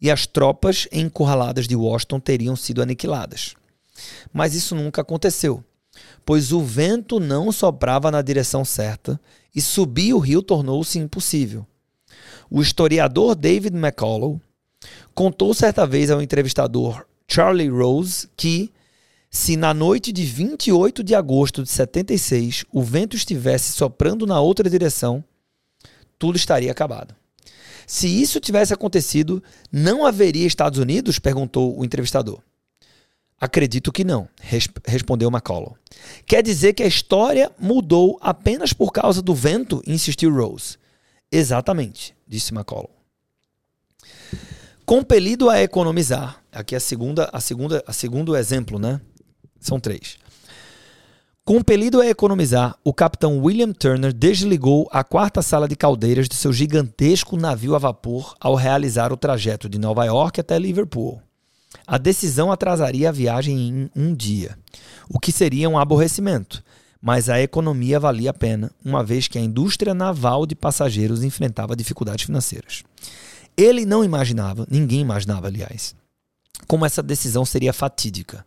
e 0.01 0.11
as 0.11 0.27
tropas 0.27 0.87
encurraladas 0.93 1.67
de 1.67 1.75
Washington 1.75 2.21
teriam 2.21 2.57
sido 2.57 2.83
aniquiladas. 2.83 3.55
Mas 4.33 4.55
isso 4.55 4.75
nunca 4.75 5.01
aconteceu, 5.01 5.65
pois 6.25 6.53
o 6.53 6.61
vento 6.61 7.19
não 7.19 7.51
soprava 7.51 8.11
na 8.11 8.21
direção 8.21 8.65
certa 8.65 9.19
e 9.55 9.61
subir 9.61 10.13
o 10.13 10.19
rio 10.19 10.43
tornou-se 10.43 10.99
impossível. 10.99 11.67
O 12.51 12.61
historiador 12.61 13.35
David 13.35 13.77
McCullough 13.77 14.41
contou 15.15 15.55
certa 15.55 15.87
vez 15.87 16.11
ao 16.11 16.23
entrevistador 16.23 17.07
Charlie 17.27 17.69
Rose 17.69 18.29
que, 18.37 18.71
se 19.37 19.55
na 19.55 19.75
noite 19.75 20.13
de 20.13 20.25
28 20.25 21.05
de 21.05 21.15
agosto 21.15 21.63
de 21.63 21.69
76 21.69 22.65
o 22.73 22.83
vento 22.83 23.15
estivesse 23.15 23.71
soprando 23.75 24.27
na 24.27 24.41
outra 24.41 24.69
direção, 24.69 25.23
tudo 26.19 26.37
estaria 26.37 26.73
acabado. 26.73 27.15
Se 27.87 28.09
isso 28.09 28.41
tivesse 28.41 28.73
acontecido, 28.73 29.45
não 29.71 30.07
haveria 30.07 30.47
Estados 30.47 30.79
Unidos? 30.79 31.19
perguntou 31.19 31.79
o 31.79 31.85
entrevistador. 31.85 32.41
Acredito 33.39 33.93
que 33.93 34.05
não, 34.05 34.27
respondeu 34.87 35.29
McCullough. 35.29 35.77
Quer 36.25 36.43
dizer 36.43 36.73
que 36.73 36.83
a 36.83 36.87
história 36.87 37.53
mudou 37.59 38.19
apenas 38.23 38.73
por 38.73 38.91
causa 38.91 39.21
do 39.21 39.35
vento? 39.35 39.83
insistiu 39.87 40.35
Rose. 40.35 40.79
Exatamente, 41.31 42.17
disse 42.27 42.55
McCullough. 42.55 42.89
Compelido 44.87 45.51
a 45.51 45.61
economizar, 45.61 46.43
aqui 46.51 46.75
é 46.75 46.79
a 46.79 46.81
segunda, 46.81 47.29
a 47.31 47.41
segunda, 47.41 47.85
a 47.87 47.93
segundo 47.93 48.35
exemplo, 48.35 48.79
né? 48.79 48.99
São 49.61 49.81
três. 49.81 50.19
Compelido 51.45 52.01
a 52.01 52.07
economizar, 52.07 52.77
o 52.83 52.93
capitão 52.93 53.39
William 53.39 53.73
Turner 53.73 54.13
desligou 54.13 54.89
a 54.91 55.05
quarta 55.05 55.41
sala 55.43 55.69
de 55.69 55.77
caldeiras 55.77 56.29
de 56.29 56.35
seu 56.35 56.53
gigantesco 56.53 57.37
navio 57.37 57.77
a 57.77 57.79
vapor 57.79 58.35
ao 58.41 58.57
realizar 58.57 59.13
o 59.13 59.17
trajeto 59.17 59.69
de 59.69 59.79
Nova 59.79 60.05
York 60.05 60.41
até 60.41 60.59
Liverpool. 60.59 61.23
A 61.87 61.99
decisão 61.99 62.51
atrasaria 62.51 63.11
a 63.11 63.13
viagem 63.13 63.57
em 63.57 63.91
um 63.95 64.13
dia, 64.13 64.59
o 65.09 65.21
que 65.21 65.31
seria 65.31 65.69
um 65.69 65.79
aborrecimento, 65.79 66.65
mas 67.01 67.29
a 67.29 67.41
economia 67.41 68.01
valia 68.01 68.31
a 68.31 68.35
pena, 68.35 68.73
uma 68.85 69.05
vez 69.05 69.29
que 69.29 69.39
a 69.39 69.41
indústria 69.41 69.95
naval 69.95 70.47
de 70.47 70.57
passageiros 70.57 71.23
enfrentava 71.23 71.77
dificuldades 71.77 72.25
financeiras. 72.25 72.83
Ele 73.57 73.87
não 73.87 74.03
imaginava, 74.03 74.67
ninguém 74.69 74.99
imaginava, 74.99 75.47
aliás, 75.47 75.95
como 76.67 76.85
essa 76.85 77.05
decisão 77.05 77.45
seria 77.45 77.73
fatídica. 77.73 78.45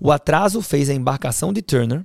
O 0.00 0.10
atraso 0.12 0.62
fez 0.62 0.88
a 0.88 0.94
embarcação 0.94 1.52
de 1.52 1.62
Turner, 1.62 2.04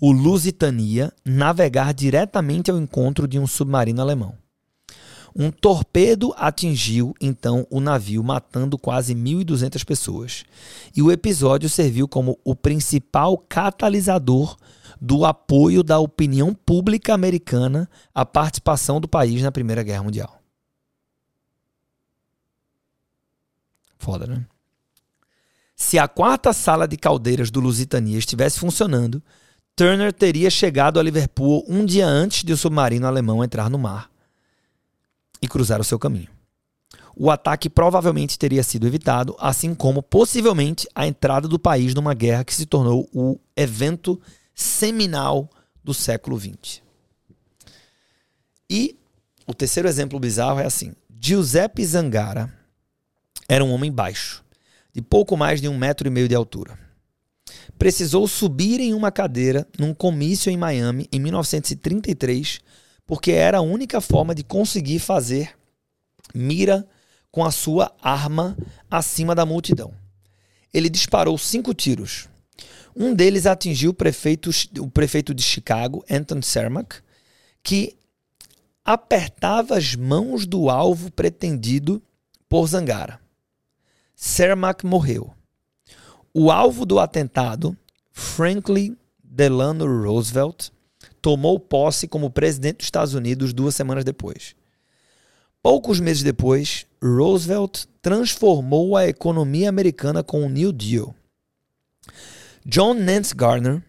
o 0.00 0.12
Lusitania 0.12 1.12
navegar 1.24 1.92
diretamente 1.92 2.70
ao 2.70 2.78
encontro 2.78 3.28
de 3.28 3.38
um 3.38 3.46
submarino 3.46 4.00
alemão. 4.00 4.34
Um 5.36 5.50
torpedo 5.50 6.34
atingiu 6.36 7.14
então 7.20 7.66
o 7.70 7.80
navio, 7.80 8.22
matando 8.22 8.76
quase 8.76 9.14
1.200 9.14 9.84
pessoas. 9.84 10.44
E 10.96 11.02
o 11.02 11.12
episódio 11.12 11.68
serviu 11.68 12.08
como 12.08 12.38
o 12.44 12.56
principal 12.56 13.38
catalisador 13.38 14.56
do 15.00 15.24
apoio 15.24 15.82
da 15.82 15.98
opinião 15.98 16.52
pública 16.52 17.14
americana 17.14 17.88
à 18.14 18.24
participação 18.24 19.00
do 19.00 19.08
país 19.08 19.42
na 19.42 19.52
Primeira 19.52 19.82
Guerra 19.82 20.02
Mundial. 20.02 20.40
Foda, 23.98 24.26
né? 24.26 24.46
Se 25.82 25.98
a 25.98 26.06
quarta 26.06 26.52
sala 26.52 26.86
de 26.86 26.98
caldeiras 26.98 27.50
do 27.50 27.58
Lusitania 27.58 28.18
estivesse 28.18 28.60
funcionando, 28.60 29.20
Turner 29.74 30.12
teria 30.12 30.50
chegado 30.50 31.00
a 31.00 31.02
Liverpool 31.02 31.64
um 31.66 31.86
dia 31.86 32.06
antes 32.06 32.44
de 32.44 32.52
o 32.52 32.56
submarino 32.56 33.06
alemão 33.06 33.42
entrar 33.42 33.70
no 33.70 33.78
mar 33.78 34.10
e 35.40 35.48
cruzar 35.48 35.80
o 35.80 35.84
seu 35.84 35.98
caminho. 35.98 36.28
O 37.16 37.30
ataque 37.30 37.70
provavelmente 37.70 38.38
teria 38.38 38.62
sido 38.62 38.86
evitado, 38.86 39.34
assim 39.38 39.74
como 39.74 40.02
possivelmente 40.02 40.86
a 40.94 41.06
entrada 41.06 41.48
do 41.48 41.58
país 41.58 41.94
numa 41.94 42.12
guerra 42.12 42.44
que 42.44 42.54
se 42.54 42.66
tornou 42.66 43.08
o 43.10 43.40
evento 43.56 44.20
seminal 44.54 45.48
do 45.82 45.94
século 45.94 46.38
XX. 46.38 46.82
E 48.68 48.98
o 49.46 49.54
terceiro 49.54 49.88
exemplo 49.88 50.20
bizarro 50.20 50.60
é 50.60 50.66
assim: 50.66 50.92
Giuseppe 51.18 51.84
Zangara 51.86 52.52
era 53.48 53.64
um 53.64 53.72
homem 53.72 53.90
baixo, 53.90 54.44
de 54.92 55.02
pouco 55.02 55.36
mais 55.36 55.60
de 55.60 55.68
um 55.68 55.76
metro 55.76 56.06
e 56.06 56.10
meio 56.10 56.28
de 56.28 56.34
altura 56.34 56.90
precisou 57.78 58.28
subir 58.28 58.80
em 58.80 58.92
uma 58.92 59.10
cadeira 59.10 59.66
num 59.78 59.94
comício 59.94 60.50
em 60.50 60.56
Miami 60.56 61.08
em 61.10 61.18
1933, 61.18 62.60
porque 63.06 63.32
era 63.32 63.58
a 63.58 63.62
única 63.62 64.00
forma 64.00 64.34
de 64.34 64.44
conseguir 64.44 64.98
fazer 64.98 65.56
mira 66.34 66.86
com 67.30 67.44
a 67.44 67.50
sua 67.50 67.90
arma 68.02 68.56
acima 68.90 69.34
da 69.34 69.46
multidão. 69.46 69.92
Ele 70.72 70.88
disparou 70.88 71.36
cinco 71.38 71.72
tiros. 71.72 72.28
Um 72.94 73.14
deles 73.14 73.46
atingiu 73.46 73.92
o 73.92 73.94
prefeito, 73.94 74.50
o 74.78 74.90
prefeito 74.90 75.32
de 75.32 75.42
Chicago, 75.42 76.04
Anton 76.10 76.42
Cermak, 76.42 76.96
que 77.62 77.96
apertava 78.84 79.76
as 79.76 79.94
mãos 79.94 80.44
do 80.46 80.68
alvo 80.68 81.10
pretendido 81.10 82.02
por 82.48 82.66
Zangara. 82.66 83.20
Cermak 84.22 84.84
morreu. 84.84 85.32
O 86.34 86.50
alvo 86.50 86.84
do 86.84 87.00
atentado, 87.00 87.74
Franklin 88.12 88.94
Delano 89.24 89.86
Roosevelt, 89.86 90.68
tomou 91.22 91.58
posse 91.58 92.06
como 92.06 92.28
presidente 92.28 92.76
dos 92.76 92.86
Estados 92.86 93.14
Unidos 93.14 93.54
duas 93.54 93.74
semanas 93.74 94.04
depois. 94.04 94.54
Poucos 95.62 96.00
meses 96.00 96.22
depois, 96.22 96.84
Roosevelt 97.02 97.86
transformou 98.02 98.94
a 98.94 99.08
economia 99.08 99.70
americana 99.70 100.22
com 100.22 100.44
o 100.44 100.50
New 100.50 100.70
Deal. 100.70 101.14
John 102.66 102.92
Nance 102.92 103.34
Garner, 103.34 103.82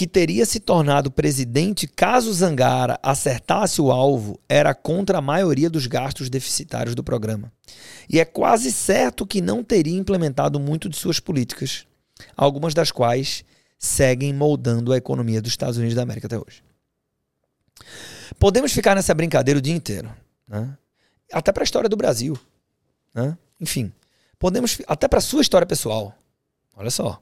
que 0.00 0.06
teria 0.06 0.46
se 0.46 0.58
tornado 0.58 1.10
presidente 1.10 1.86
caso 1.86 2.32
Zangara 2.32 2.98
acertasse 3.02 3.82
o 3.82 3.92
alvo, 3.92 4.40
era 4.48 4.74
contra 4.74 5.18
a 5.18 5.20
maioria 5.20 5.68
dos 5.68 5.86
gastos 5.86 6.30
deficitários 6.30 6.94
do 6.94 7.04
programa. 7.04 7.52
E 8.08 8.18
é 8.18 8.24
quase 8.24 8.72
certo 8.72 9.26
que 9.26 9.42
não 9.42 9.62
teria 9.62 9.98
implementado 9.98 10.58
muito 10.58 10.88
de 10.88 10.96
suas 10.96 11.20
políticas, 11.20 11.86
algumas 12.34 12.72
das 12.72 12.90
quais 12.90 13.44
seguem 13.78 14.32
moldando 14.32 14.90
a 14.90 14.96
economia 14.96 15.42
dos 15.42 15.52
Estados 15.52 15.76
Unidos 15.76 15.94
da 15.94 16.02
América 16.02 16.28
até 16.28 16.38
hoje. 16.38 16.64
Podemos 18.38 18.72
ficar 18.72 18.94
nessa 18.94 19.12
brincadeira 19.12 19.58
o 19.58 19.62
dia 19.62 19.74
inteiro, 19.74 20.10
né? 20.48 20.78
até 21.30 21.52
para 21.52 21.62
a 21.62 21.64
história 21.64 21.90
do 21.90 21.96
Brasil. 21.98 22.38
Né? 23.12 23.36
Enfim, 23.60 23.92
podemos 24.38 24.78
até 24.86 25.06
para 25.06 25.18
a 25.18 25.20
sua 25.20 25.42
história 25.42 25.66
pessoal. 25.66 26.14
Olha 26.74 26.90
só. 26.90 27.20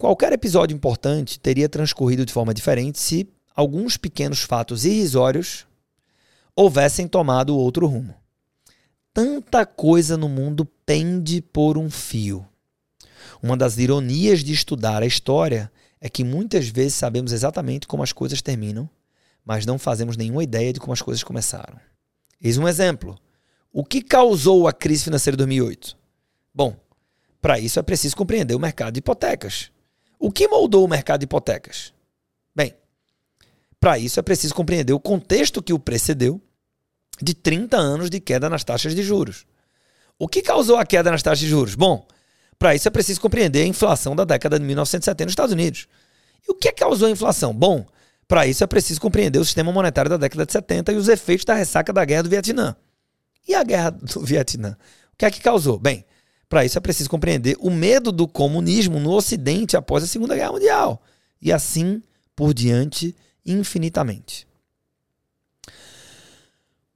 Qualquer 0.00 0.32
episódio 0.32 0.74
importante 0.74 1.38
teria 1.38 1.68
transcorrido 1.68 2.24
de 2.24 2.32
forma 2.32 2.54
diferente 2.54 2.98
se 2.98 3.28
alguns 3.54 3.98
pequenos 3.98 4.40
fatos 4.40 4.86
irrisórios 4.86 5.66
houvessem 6.56 7.06
tomado 7.06 7.54
outro 7.54 7.86
rumo. 7.86 8.14
Tanta 9.12 9.66
coisa 9.66 10.16
no 10.16 10.26
mundo 10.26 10.64
pende 10.86 11.42
por 11.42 11.76
um 11.76 11.90
fio. 11.90 12.48
Uma 13.42 13.58
das 13.58 13.76
ironias 13.76 14.42
de 14.42 14.54
estudar 14.54 15.02
a 15.02 15.06
história 15.06 15.70
é 16.00 16.08
que 16.08 16.24
muitas 16.24 16.66
vezes 16.66 16.94
sabemos 16.94 17.30
exatamente 17.30 17.86
como 17.86 18.02
as 18.02 18.10
coisas 18.10 18.40
terminam, 18.40 18.88
mas 19.44 19.66
não 19.66 19.78
fazemos 19.78 20.16
nenhuma 20.16 20.42
ideia 20.42 20.72
de 20.72 20.80
como 20.80 20.94
as 20.94 21.02
coisas 21.02 21.22
começaram. 21.22 21.78
Eis 22.40 22.56
um 22.56 22.66
exemplo. 22.66 23.18
O 23.70 23.84
que 23.84 24.00
causou 24.00 24.66
a 24.66 24.72
crise 24.72 25.04
financeira 25.04 25.36
de 25.36 25.44
2008? 25.44 25.94
Bom, 26.54 26.74
para 27.38 27.58
isso 27.58 27.78
é 27.78 27.82
preciso 27.82 28.16
compreender 28.16 28.54
o 28.54 28.58
mercado 28.58 28.94
de 28.94 29.00
hipotecas. 29.00 29.70
O 30.20 30.30
que 30.30 30.46
moldou 30.46 30.84
o 30.84 30.88
mercado 30.88 31.20
de 31.20 31.24
hipotecas? 31.24 31.94
Bem, 32.54 32.74
para 33.80 33.98
isso 33.98 34.20
é 34.20 34.22
preciso 34.22 34.54
compreender 34.54 34.92
o 34.92 35.00
contexto 35.00 35.62
que 35.62 35.72
o 35.72 35.78
precedeu 35.78 36.38
de 37.22 37.32
30 37.32 37.78
anos 37.78 38.10
de 38.10 38.20
queda 38.20 38.50
nas 38.50 38.62
taxas 38.62 38.94
de 38.94 39.02
juros. 39.02 39.46
O 40.18 40.28
que 40.28 40.42
causou 40.42 40.76
a 40.76 40.84
queda 40.84 41.10
nas 41.10 41.22
taxas 41.22 41.38
de 41.38 41.48
juros? 41.48 41.74
Bom, 41.74 42.06
para 42.58 42.74
isso 42.74 42.86
é 42.86 42.90
preciso 42.90 43.18
compreender 43.18 43.62
a 43.62 43.66
inflação 43.66 44.14
da 44.14 44.26
década 44.26 44.58
de 44.58 44.64
1970 44.66 45.24
nos 45.24 45.32
Estados 45.32 45.54
Unidos. 45.54 45.88
E 46.46 46.52
o 46.52 46.54
que 46.54 46.70
causou 46.70 47.08
a 47.08 47.10
inflação? 47.10 47.54
Bom, 47.54 47.86
para 48.28 48.46
isso 48.46 48.62
é 48.62 48.66
preciso 48.66 49.00
compreender 49.00 49.38
o 49.38 49.44
sistema 49.44 49.72
monetário 49.72 50.10
da 50.10 50.18
década 50.18 50.44
de 50.44 50.52
70 50.52 50.92
e 50.92 50.96
os 50.96 51.08
efeitos 51.08 51.46
da 51.46 51.54
ressaca 51.54 51.94
da 51.94 52.04
guerra 52.04 52.24
do 52.24 52.28
Vietnã. 52.28 52.76
E 53.48 53.54
a 53.54 53.64
guerra 53.64 53.88
do 53.88 54.20
Vietnã? 54.20 54.76
O 55.14 55.16
que 55.16 55.24
é 55.24 55.30
que 55.30 55.40
causou? 55.40 55.78
Bem, 55.78 56.04
para 56.50 56.64
isso 56.64 56.76
é 56.76 56.80
preciso 56.80 57.08
compreender 57.08 57.56
o 57.60 57.70
medo 57.70 58.10
do 58.10 58.26
comunismo 58.26 58.98
no 58.98 59.12
Ocidente 59.12 59.76
após 59.76 60.02
a 60.02 60.06
Segunda 60.08 60.34
Guerra 60.34 60.50
Mundial. 60.50 61.00
E 61.40 61.52
assim 61.52 62.02
por 62.34 62.52
diante, 62.52 63.14
infinitamente. 63.46 64.48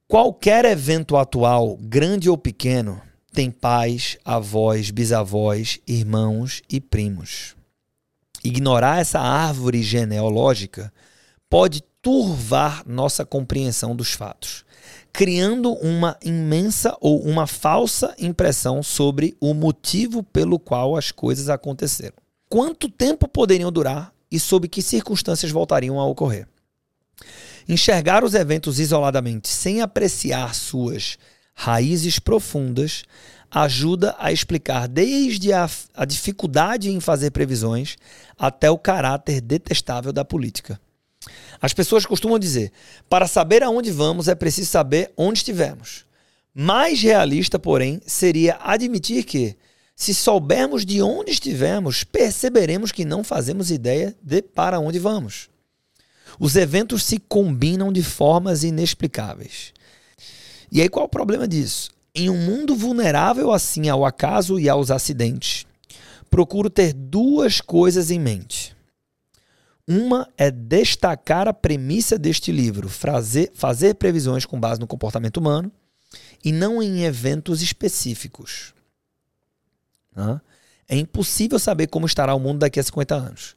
Qualquer 0.08 0.64
evento 0.64 1.16
atual, 1.16 1.76
grande 1.80 2.28
ou 2.28 2.36
pequeno, 2.36 3.00
tem 3.32 3.48
pais, 3.48 4.18
avós, 4.24 4.90
bisavós, 4.90 5.78
irmãos 5.86 6.60
e 6.68 6.80
primos. 6.80 7.54
Ignorar 8.42 9.00
essa 9.00 9.20
árvore 9.20 9.84
genealógica 9.84 10.92
pode 11.48 11.80
turvar 12.02 12.82
nossa 12.86 13.24
compreensão 13.24 13.94
dos 13.94 14.14
fatos, 14.14 14.63
criando 15.14 15.72
uma 15.74 16.18
imensa 16.24 16.96
ou 17.00 17.22
uma 17.22 17.46
falsa 17.46 18.12
impressão 18.18 18.82
sobre 18.82 19.36
o 19.40 19.54
motivo 19.54 20.24
pelo 20.24 20.58
qual 20.58 20.96
as 20.96 21.12
coisas 21.12 21.48
aconteceram. 21.48 22.16
Quanto 22.50 22.88
tempo 22.88 23.28
poderiam 23.28 23.70
durar 23.70 24.12
e 24.28 24.40
sob 24.40 24.66
que 24.66 24.82
circunstâncias 24.82 25.52
voltariam 25.52 26.00
a 26.00 26.04
ocorrer? 26.04 26.48
Enxergar 27.68 28.24
os 28.24 28.34
eventos 28.34 28.80
isoladamente 28.80 29.46
sem 29.46 29.80
apreciar 29.80 30.52
suas 30.52 31.16
raízes 31.54 32.18
profundas 32.18 33.04
ajuda 33.48 34.16
a 34.18 34.32
explicar 34.32 34.88
desde 34.88 35.52
a, 35.52 35.70
a, 35.94 36.04
dificuldade 36.04 36.90
em 36.90 36.98
fazer 36.98 37.30
previsões 37.30 37.96
até 38.36 38.68
o 38.68 38.76
caráter 38.76 39.40
detestável 39.40 40.12
da 40.12 40.24
política. 40.24 40.80
As 41.64 41.72
pessoas 41.72 42.04
costumam 42.04 42.38
dizer: 42.38 42.70
para 43.08 43.26
saber 43.26 43.62
aonde 43.62 43.90
vamos 43.90 44.28
é 44.28 44.34
preciso 44.34 44.70
saber 44.70 45.10
onde 45.16 45.38
estivemos. 45.38 46.04
Mais 46.52 47.00
realista, 47.00 47.58
porém, 47.58 48.02
seria 48.06 48.58
admitir 48.60 49.24
que, 49.24 49.56
se 49.96 50.14
soubermos 50.14 50.84
de 50.84 51.00
onde 51.00 51.30
estivemos, 51.30 52.04
perceberemos 52.04 52.92
que 52.92 53.02
não 53.02 53.24
fazemos 53.24 53.70
ideia 53.70 54.14
de 54.22 54.42
para 54.42 54.78
onde 54.78 54.98
vamos. 54.98 55.48
Os 56.38 56.54
eventos 56.54 57.02
se 57.02 57.18
combinam 57.18 57.90
de 57.90 58.02
formas 58.02 58.62
inexplicáveis. 58.62 59.72
E 60.70 60.82
aí 60.82 60.88
qual 60.90 61.06
o 61.06 61.08
problema 61.08 61.48
disso? 61.48 61.90
Em 62.14 62.28
um 62.28 62.36
mundo 62.36 62.76
vulnerável 62.76 63.50
assim 63.50 63.88
ao 63.88 64.04
acaso 64.04 64.60
e 64.60 64.68
aos 64.68 64.90
acidentes, 64.90 65.64
procuro 66.28 66.68
ter 66.68 66.92
duas 66.92 67.62
coisas 67.62 68.10
em 68.10 68.20
mente. 68.20 68.73
Uma 69.86 70.28
é 70.38 70.50
destacar 70.50 71.46
a 71.46 71.52
premissa 71.52 72.18
deste 72.18 72.50
livro, 72.50 72.88
fazer, 72.88 73.50
fazer 73.54 73.94
previsões 73.94 74.46
com 74.46 74.58
base 74.58 74.80
no 74.80 74.86
comportamento 74.86 75.36
humano 75.36 75.70
e 76.42 76.52
não 76.52 76.82
em 76.82 77.04
eventos 77.04 77.60
específicos. 77.60 78.72
É 80.88 80.96
impossível 80.96 81.58
saber 81.58 81.88
como 81.88 82.06
estará 82.06 82.34
o 82.34 82.40
mundo 82.40 82.60
daqui 82.60 82.80
a 82.80 82.82
50 82.82 83.14
anos. 83.14 83.56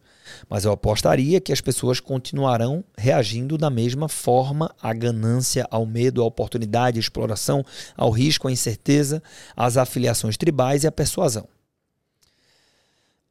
Mas 0.50 0.66
eu 0.66 0.74
apostaria 0.74 1.40
que 1.40 1.54
as 1.54 1.62
pessoas 1.62 2.02
continuarão 2.02 2.84
reagindo 2.98 3.58
da 3.58 3.70
mesma 3.70 4.10
forma 4.10 4.74
à 4.82 4.94
ganância, 4.94 5.66
ao 5.72 5.86
medo, 5.86 6.22
à 6.22 6.26
oportunidade, 6.26 6.98
à 6.98 7.00
exploração, 7.00 7.66
ao 7.96 8.10
risco, 8.10 8.48
à 8.48 8.52
incerteza, 8.52 9.24
às 9.56 9.78
afiliações 9.78 10.36
tribais 10.36 10.84
e 10.84 10.88
à 10.88 10.92
persuasão. 10.92 11.48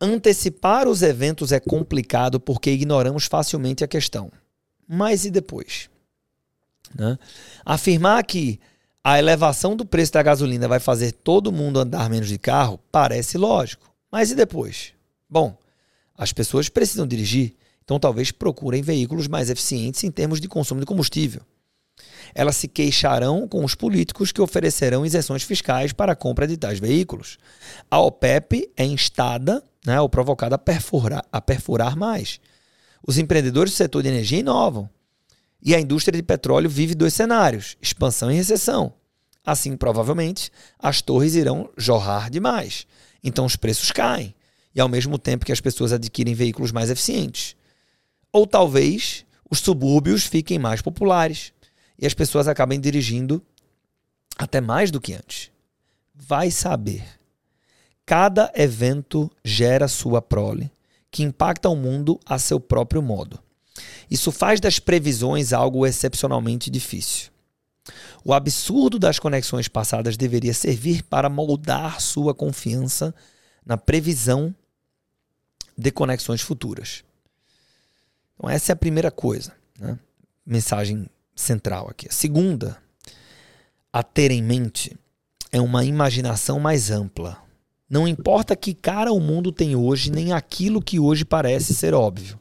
Antecipar 0.01 0.87
os 0.87 1.03
eventos 1.03 1.53
é 1.53 1.61
complicado 1.61 2.39
porque 2.39 2.71
ignoramos 2.71 3.25
facilmente 3.25 3.83
a 3.83 3.89
questão. 3.89 4.31
Mas 4.87 5.25
e 5.25 5.31
depois? 5.31 5.89
Né? 6.95 7.19
Afirmar 7.65 8.25
que 8.25 8.61
a 9.03 9.19
elevação 9.19 9.75
do 9.75 9.87
preço 9.87 10.13
da 10.13 10.23
gasolina 10.23 10.69
vai 10.69 10.81
fazer 10.81 11.13
todo 11.13 11.53
mundo 11.53 11.79
andar 11.81 12.11
menos 12.11 12.29
de 12.29 12.39
carro 12.39 12.79
parece 12.93 13.39
lógico. 13.39 13.91
Mas 14.11 14.31
e 14.31 14.35
depois? 14.35 14.93
Bom, 15.29 15.57
as 16.17 16.33
pessoas 16.33 16.69
precisam 16.69 17.07
dirigir, 17.07 17.55
então 17.85 17.99
talvez 17.99 18.31
procurem 18.31 18.83
veículos 18.83 19.29
mais 19.29 19.49
eficientes 19.49 20.05
em 20.05 20.11
termos 20.11 20.41
de 20.41 20.49
consumo 20.49 20.81
de 20.81 20.87
combustível. 20.87 21.41
Elas 22.35 22.57
se 22.57 22.69
queixarão 22.69 23.49
com 23.49 23.65
os 23.65 23.75
políticos 23.75 24.33
que 24.33 24.43
oferecerão 24.43 25.07
isenções 25.07 25.43
fiscais 25.43 25.93
para 25.93 26.13
a 26.13 26.17
compra 26.17 26.47
de 26.47 26.57
tais 26.57 26.79
veículos. 26.79 27.39
A 27.91 28.01
OPEP 28.01 28.71
é 28.77 28.85
instada 28.85 29.63
né, 29.87 30.01
ou 30.01 30.09
provocada 30.09 30.57
a 30.57 30.59
perfurar, 30.59 31.25
a 31.31 31.40
perfurar 31.40 31.96
mais. 31.96 32.40
Os 33.07 33.18
empreendedores 33.18 33.72
do 33.72 33.77
setor 33.77 34.03
de 34.03 34.09
energia 34.09 34.40
inovam. 34.40 34.90
E 35.62 35.75
a 35.75 35.81
indústria 35.81 36.16
de 36.16 36.22
petróleo 36.25 36.68
vive 36.68 36.94
dois 36.94 37.14
cenários: 37.14 37.77
expansão 37.81 38.31
e 38.31 38.35
recessão. 38.35 38.92
Assim, 39.44 39.77
provavelmente, 39.77 40.51
as 40.77 41.01
torres 41.01 41.37
irão 41.37 41.70
jorrar 41.77 42.29
demais. 42.29 42.85
Então 43.22 43.44
os 43.44 43.55
preços 43.55 43.92
caem 43.92 44.35
e 44.75 44.81
ao 44.81 44.88
mesmo 44.88 45.18
tempo 45.18 45.46
que 45.46 45.53
as 45.53 45.61
pessoas 45.61 45.92
adquirem 45.92 46.35
veículos 46.35 46.72
mais 46.72 46.90
eficientes. 46.90 47.57
Ou 48.33 48.44
talvez 48.46 49.25
os 49.49 49.61
subúrbios 49.61 50.27
fiquem 50.27 50.59
mais 50.59 50.83
populares 50.83 51.53
e 51.96 52.07
as 52.07 52.12
pessoas 52.12 52.49
acabem 52.49 52.81
dirigindo 52.81 53.40
até 54.37 54.61
mais 54.61 54.90
do 54.90 55.01
que 55.01 55.14
antes. 55.14 55.51
Vai 56.12 56.51
saber. 56.51 57.05
Cada 58.07 58.53
evento 58.55 59.29
gera 59.45 59.88
sua 59.88 60.23
prole, 60.23 60.71
que 61.11 61.25
impacta 61.25 61.69
o 61.69 61.75
mundo 61.75 62.21
a 62.25 62.38
seu 62.38 62.61
próprio 62.61 63.03
modo. 63.03 63.38
Isso 64.09 64.31
faz 64.31 64.61
das 64.61 64.79
previsões 64.79 65.53
algo 65.53 65.85
excepcionalmente 65.85 66.71
difícil. 66.71 67.31
O 68.25 68.33
absurdo 68.33 68.99
das 68.99 69.19
conexões 69.19 69.69
passadas 69.69 70.16
deveria 70.16 70.55
servir 70.55 71.03
para 71.03 71.29
moldar 71.29 72.01
sua 72.01 72.35
confiança 72.35 73.14
na 73.64 73.77
previsão 73.77 74.55
de 75.77 75.90
conexões 75.90 76.40
futuras. 76.40 77.05
Então, 78.35 78.49
essa 78.49 78.73
é 78.73 78.75
a 78.75 78.77
primeira 78.77 79.11
coisa, 79.11 79.53
né? 79.79 79.99
mensagem 80.45 81.09
central 81.35 81.88
aqui. 81.90 82.09
A 82.09 82.12
segunda, 82.12 82.77
a 83.92 84.03
ter 84.03 84.31
em 84.31 84.42
mente, 84.42 84.97
é 85.51 85.61
uma 85.61 85.85
imaginação 85.85 86.59
mais 86.59 86.90
ampla. 86.90 87.46
Não 87.88 88.09
importa 88.09 88.57
que 88.57 88.75
cara 88.75 89.12
o 89.12 89.20
mundo 89.20 89.53
tem 89.53 89.77
hoje, 89.77 90.11
nem 90.11 90.33
aquilo 90.33 90.83
que 90.83 90.99
hoje 90.99 91.25
parece 91.25 91.72
ser 91.72 91.94
óbvio. 91.94 92.38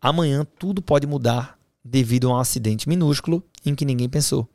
Amanhã 0.00 0.46
tudo 0.58 0.80
pode 0.80 1.06
mudar 1.06 1.58
devido 1.84 2.28
a 2.28 2.34
um 2.34 2.38
acidente 2.38 2.88
minúsculo 2.88 3.42
em 3.66 3.74
que 3.74 3.84
ninguém 3.84 4.08
pensou. 4.08 4.48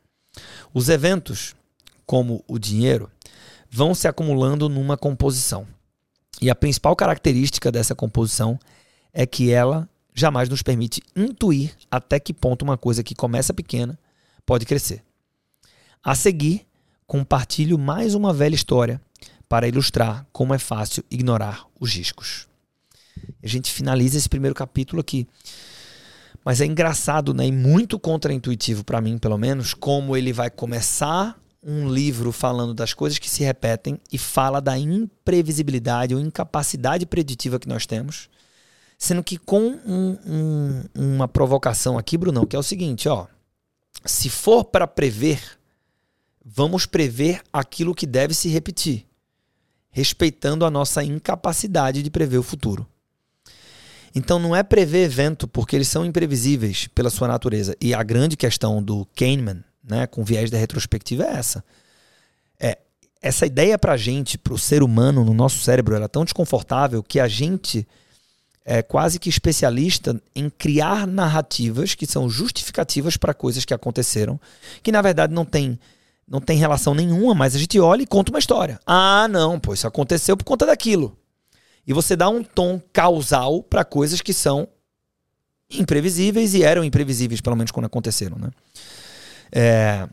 Os 0.72 0.88
eventos, 0.88 1.54
como 2.06 2.42
o 2.48 2.58
dinheiro, 2.58 3.10
vão 3.70 3.94
se 3.94 4.08
acumulando 4.08 4.68
numa 4.68 4.96
composição. 4.96 5.66
E 6.40 6.48
a 6.48 6.54
principal 6.54 6.96
característica 6.96 7.70
dessa 7.70 7.94
composição 7.94 8.58
é 9.12 9.26
que 9.26 9.50
ela 9.50 9.88
jamais 10.14 10.48
nos 10.48 10.62
permite 10.62 11.02
intuir 11.14 11.74
até 11.90 12.18
que 12.18 12.32
ponto 12.32 12.62
uma 12.62 12.78
coisa 12.78 13.02
que 13.02 13.14
começa 13.14 13.52
pequena 13.52 13.98
pode 14.46 14.64
crescer. 14.64 15.02
A 16.02 16.14
seguir, 16.14 16.66
compartilho 17.06 17.78
mais 17.78 18.14
uma 18.14 18.32
velha 18.32 18.54
história 18.54 19.00
para 19.48 19.66
ilustrar 19.68 20.26
como 20.32 20.54
é 20.54 20.58
fácil 20.58 21.04
ignorar 21.10 21.64
os 21.80 21.92
riscos. 21.92 22.46
A 23.42 23.46
gente 23.46 23.72
finaliza 23.72 24.18
esse 24.18 24.28
primeiro 24.28 24.54
capítulo 24.54 25.00
aqui. 25.00 25.26
Mas 26.44 26.60
é 26.60 26.66
engraçado, 26.66 27.34
né, 27.34 27.46
e 27.46 27.52
muito 27.52 27.98
contraintuitivo 27.98 28.84
para 28.84 29.00
mim, 29.00 29.18
pelo 29.18 29.36
menos, 29.36 29.74
como 29.74 30.16
ele 30.16 30.32
vai 30.32 30.50
começar 30.50 31.38
um 31.62 31.88
livro 31.88 32.30
falando 32.32 32.72
das 32.72 32.94
coisas 32.94 33.18
que 33.18 33.28
se 33.28 33.42
repetem 33.42 34.00
e 34.12 34.16
fala 34.16 34.60
da 34.60 34.78
imprevisibilidade 34.78 36.14
ou 36.14 36.20
incapacidade 36.20 37.04
preditiva 37.04 37.58
que 37.58 37.68
nós 37.68 37.84
temos, 37.84 38.28
sendo 38.96 39.22
que 39.22 39.36
com 39.36 39.78
um, 39.84 40.16
um, 40.26 40.84
uma 40.94 41.28
provocação 41.28 41.98
aqui, 41.98 42.16
Brunão, 42.16 42.46
que 42.46 42.56
é 42.56 42.58
o 42.58 42.62
seguinte, 42.62 43.08
ó, 43.08 43.26
se 44.04 44.30
for 44.30 44.64
para 44.64 44.86
prever, 44.86 45.40
vamos 46.44 46.86
prever 46.86 47.42
aquilo 47.52 47.94
que 47.94 48.06
deve 48.06 48.34
se 48.34 48.48
repetir, 48.48 49.07
respeitando 49.98 50.64
a 50.64 50.70
nossa 50.70 51.02
incapacidade 51.02 52.04
de 52.04 52.10
prever 52.10 52.38
o 52.38 52.42
futuro. 52.42 52.86
Então 54.14 54.38
não 54.38 54.54
é 54.54 54.62
prever 54.62 55.02
evento 55.02 55.48
porque 55.48 55.74
eles 55.74 55.88
são 55.88 56.06
imprevisíveis 56.06 56.86
pela 56.94 57.10
sua 57.10 57.26
natureza. 57.26 57.76
E 57.80 57.92
a 57.92 58.02
grande 58.04 58.36
questão 58.36 58.80
do 58.80 59.04
Kahneman 59.16 59.64
né, 59.82 60.06
com 60.06 60.22
viés 60.22 60.52
da 60.52 60.56
retrospectiva 60.56 61.24
é 61.24 61.32
essa. 61.32 61.64
É, 62.60 62.78
essa 63.20 63.44
ideia 63.44 63.76
para 63.76 63.94
a 63.94 63.96
gente, 63.96 64.38
para 64.38 64.54
o 64.54 64.58
ser 64.58 64.84
humano, 64.84 65.24
no 65.24 65.34
nosso 65.34 65.58
cérebro, 65.58 65.96
ela 65.96 66.04
é 66.04 66.08
tão 66.08 66.22
desconfortável 66.22 67.02
que 67.02 67.18
a 67.18 67.26
gente 67.26 67.84
é 68.64 68.82
quase 68.82 69.18
que 69.18 69.28
especialista 69.28 70.20
em 70.32 70.48
criar 70.48 71.08
narrativas 71.08 71.96
que 71.96 72.06
são 72.06 72.30
justificativas 72.30 73.16
para 73.16 73.34
coisas 73.34 73.64
que 73.64 73.74
aconteceram, 73.74 74.38
que 74.80 74.92
na 74.92 75.02
verdade 75.02 75.34
não 75.34 75.44
tem, 75.44 75.76
não 76.28 76.40
tem 76.40 76.58
relação 76.58 76.94
nenhuma, 76.94 77.34
mas 77.34 77.54
a 77.54 77.58
gente 77.58 77.78
olha 77.80 78.02
e 78.02 78.06
conta 78.06 78.30
uma 78.30 78.38
história. 78.38 78.78
Ah, 78.86 79.26
não, 79.28 79.58
pô, 79.58 79.72
isso 79.72 79.86
aconteceu 79.86 80.36
por 80.36 80.44
conta 80.44 80.66
daquilo. 80.66 81.16
E 81.86 81.92
você 81.92 82.14
dá 82.14 82.28
um 82.28 82.44
tom 82.44 82.80
causal 82.92 83.62
para 83.62 83.84
coisas 83.84 84.20
que 84.20 84.32
são 84.32 84.68
imprevisíveis 85.70 86.54
e 86.54 86.62
eram 86.62 86.84
imprevisíveis, 86.84 87.40
pelo 87.40 87.56
menos 87.56 87.70
quando 87.70 87.86
aconteceram, 87.86 88.36
né? 88.38 88.50
É, 89.50 90.08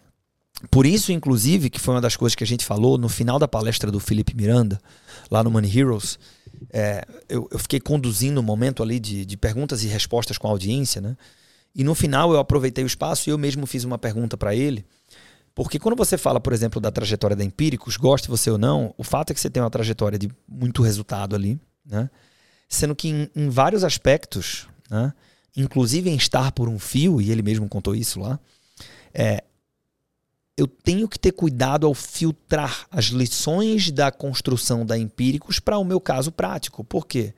por 0.71 0.85
isso, 0.85 1.11
inclusive, 1.11 1.69
que 1.69 1.79
foi 1.79 1.95
uma 1.95 2.01
das 2.01 2.15
coisas 2.15 2.35
que 2.35 2.43
a 2.43 2.47
gente 2.47 2.65
falou 2.65 2.97
no 2.97 3.09
final 3.09 3.37
da 3.37 3.47
palestra 3.47 3.91
do 3.91 3.99
Felipe 3.99 4.35
Miranda, 4.35 4.79
lá 5.29 5.43
no 5.43 5.51
Money 5.51 5.79
Heroes, 5.79 6.17
é, 6.71 7.05
eu, 7.27 7.47
eu, 7.51 7.59
fiquei 7.59 7.79
conduzindo 7.79 8.39
um 8.39 8.43
momento 8.43 8.81
ali 8.81 8.99
de, 8.99 9.25
de, 9.25 9.37
perguntas 9.37 9.83
e 9.83 9.87
respostas 9.87 10.37
com 10.37 10.47
a 10.47 10.51
audiência, 10.51 11.01
né? 11.01 11.17
E 11.75 11.83
no 11.83 11.93
final 11.93 12.31
eu 12.31 12.39
aproveitei 12.39 12.83
o 12.83 12.87
espaço 12.87 13.29
e 13.29 13.31
eu 13.31 13.37
mesmo 13.37 13.65
fiz 13.65 13.83
uma 13.83 13.97
pergunta 13.97 14.37
para 14.37 14.55
ele. 14.55 14.85
Porque 15.55 15.79
quando 15.79 15.95
você 15.95 16.17
fala, 16.17 16.39
por 16.41 16.51
exemplo, 16.51 16.81
da 16.81 16.91
trajetória 16.91 17.35
da 17.35 17.43
Empíricos, 17.43 17.95
goste 17.95 18.27
você 18.27 18.51
ou 18.51 18.57
não, 18.57 18.93
o 18.97 19.03
fato 19.03 19.31
é 19.31 19.33
que 19.33 19.39
você 19.39 19.49
tem 19.49 19.63
uma 19.63 19.69
trajetória 19.69 20.19
de 20.19 20.29
muito 20.45 20.83
resultado 20.83 21.33
ali, 21.33 21.57
né? 21.85 22.09
Sendo 22.67 22.93
que 22.93 23.07
em, 23.07 23.29
em 23.33 23.49
vários 23.49 23.83
aspectos, 23.83 24.67
né? 24.89 25.13
inclusive 25.55 26.09
em 26.09 26.17
estar 26.17 26.51
por 26.51 26.67
um 26.67 26.77
fio, 26.77 27.21
e 27.21 27.31
ele 27.31 27.41
mesmo 27.41 27.69
contou 27.69 27.95
isso 27.95 28.19
lá, 28.19 28.37
é, 29.13 29.45
eu 30.57 30.67
tenho 30.67 31.07
que 31.07 31.17
ter 31.17 31.31
cuidado 31.31 31.87
ao 31.87 31.93
filtrar 31.93 32.85
as 32.91 33.05
lições 33.05 33.91
da 33.91 34.11
construção 34.11 34.85
da 34.85 34.97
empíricos 34.97 35.59
para 35.59 35.77
o 35.77 35.85
meu 35.85 36.01
caso 36.01 36.31
prático. 36.31 36.83
Por 36.83 37.07
quê? 37.07 37.33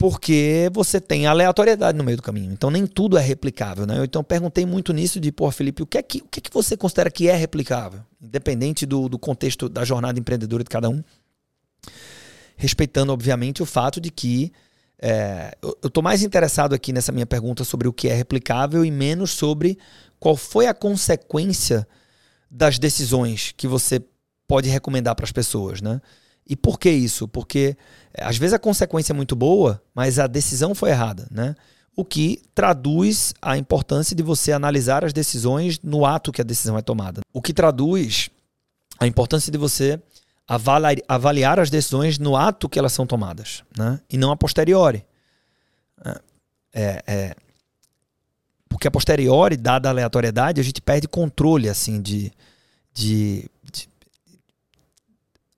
Porque 0.00 0.70
você 0.72 0.98
tem 0.98 1.26
aleatoriedade 1.26 1.98
no 1.98 2.02
meio 2.02 2.16
do 2.16 2.22
caminho. 2.22 2.50
Então 2.50 2.70
nem 2.70 2.86
tudo 2.86 3.18
é 3.18 3.20
replicável. 3.20 3.84
Né? 3.84 4.02
Então 4.02 4.24
perguntei 4.24 4.64
muito 4.64 4.94
nisso 4.94 5.20
de, 5.20 5.30
pô, 5.30 5.50
Felipe, 5.50 5.82
o 5.82 5.86
que, 5.86 5.98
é 5.98 6.02
que, 6.02 6.22
o 6.22 6.24
que 6.24 6.40
é 6.40 6.42
que 6.42 6.50
você 6.50 6.74
considera 6.74 7.10
que 7.10 7.28
é 7.28 7.36
replicável? 7.36 8.00
Independente 8.18 8.86
do, 8.86 9.10
do 9.10 9.18
contexto 9.18 9.68
da 9.68 9.84
jornada 9.84 10.18
empreendedora 10.18 10.64
de 10.64 10.70
cada 10.70 10.88
um. 10.88 11.04
Respeitando, 12.56 13.12
obviamente, 13.12 13.62
o 13.62 13.66
fato 13.66 14.00
de 14.00 14.10
que 14.10 14.50
é, 15.02 15.54
eu 15.62 15.76
estou 15.84 16.02
mais 16.02 16.22
interessado 16.22 16.74
aqui 16.74 16.94
nessa 16.94 17.12
minha 17.12 17.26
pergunta 17.26 17.62
sobre 17.62 17.86
o 17.86 17.92
que 17.92 18.08
é 18.08 18.14
replicável 18.14 18.82
e 18.82 18.90
menos 18.90 19.32
sobre 19.32 19.76
qual 20.18 20.34
foi 20.34 20.66
a 20.66 20.72
consequência 20.72 21.86
das 22.50 22.78
decisões 22.78 23.52
que 23.54 23.68
você 23.68 24.02
pode 24.48 24.70
recomendar 24.70 25.14
para 25.14 25.26
as 25.26 25.32
pessoas, 25.32 25.82
né? 25.82 26.00
E 26.50 26.56
por 26.56 26.80
que 26.80 26.90
isso? 26.90 27.28
Porque 27.28 27.76
é, 28.12 28.24
às 28.24 28.36
vezes 28.36 28.52
a 28.52 28.58
consequência 28.58 29.12
é 29.12 29.14
muito 29.14 29.36
boa, 29.36 29.80
mas 29.94 30.18
a 30.18 30.26
decisão 30.26 30.74
foi 30.74 30.90
errada, 30.90 31.28
né? 31.30 31.54
O 31.94 32.04
que 32.04 32.42
traduz 32.52 33.32
a 33.40 33.56
importância 33.56 34.16
de 34.16 34.22
você 34.22 34.50
analisar 34.50 35.04
as 35.04 35.12
decisões 35.12 35.78
no 35.80 36.04
ato 36.04 36.32
que 36.32 36.40
a 36.40 36.44
decisão 36.44 36.76
é 36.76 36.82
tomada. 36.82 37.20
O 37.32 37.40
que 37.40 37.52
traduz 37.52 38.30
a 38.98 39.06
importância 39.06 39.52
de 39.52 39.58
você 39.58 40.02
avaliar 41.06 41.60
as 41.60 41.70
decisões 41.70 42.18
no 42.18 42.36
ato 42.36 42.68
que 42.68 42.80
elas 42.80 42.92
são 42.92 43.06
tomadas, 43.06 43.62
né? 43.78 44.00
E 44.10 44.18
não 44.18 44.32
a 44.32 44.36
posteriori. 44.36 45.06
É, 46.04 46.20
é, 46.74 47.02
é 47.06 47.36
porque 48.68 48.88
a 48.88 48.90
posteriori, 48.90 49.56
dada 49.56 49.88
a 49.88 49.92
aleatoriedade, 49.92 50.60
a 50.60 50.64
gente 50.64 50.80
perde 50.80 51.06
controle, 51.06 51.68
assim, 51.68 52.00
de, 52.00 52.32
de, 52.94 53.48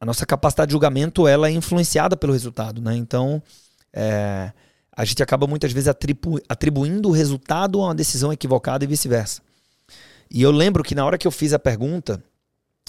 a 0.03 0.05
nossa 0.05 0.27
capacidade 0.27 0.71
de 0.71 0.73
julgamento 0.73 1.29
ela 1.29 1.47
é 1.47 1.53
influenciada 1.53 2.17
pelo 2.17 2.33
resultado, 2.33 2.83
né? 2.83 2.97
Então, 2.97 3.41
é, 3.93 4.51
a 4.91 5.05
gente 5.05 5.23
acaba 5.23 5.47
muitas 5.47 5.71
vezes 5.71 5.87
atribu 5.87 6.41
atribuindo 6.49 7.09
o 7.09 7.13
resultado 7.13 7.81
a 7.81 7.85
uma 7.85 7.95
decisão 7.95 8.33
equivocada 8.33 8.83
e 8.83 8.89
vice-versa. 8.89 9.41
E 10.29 10.43
eu 10.43 10.51
lembro 10.51 10.83
que 10.83 10.93
na 10.93 11.05
hora 11.05 11.17
que 11.17 11.25
eu 11.25 11.31
fiz 11.31 11.53
a 11.53 11.59
pergunta, 11.59 12.21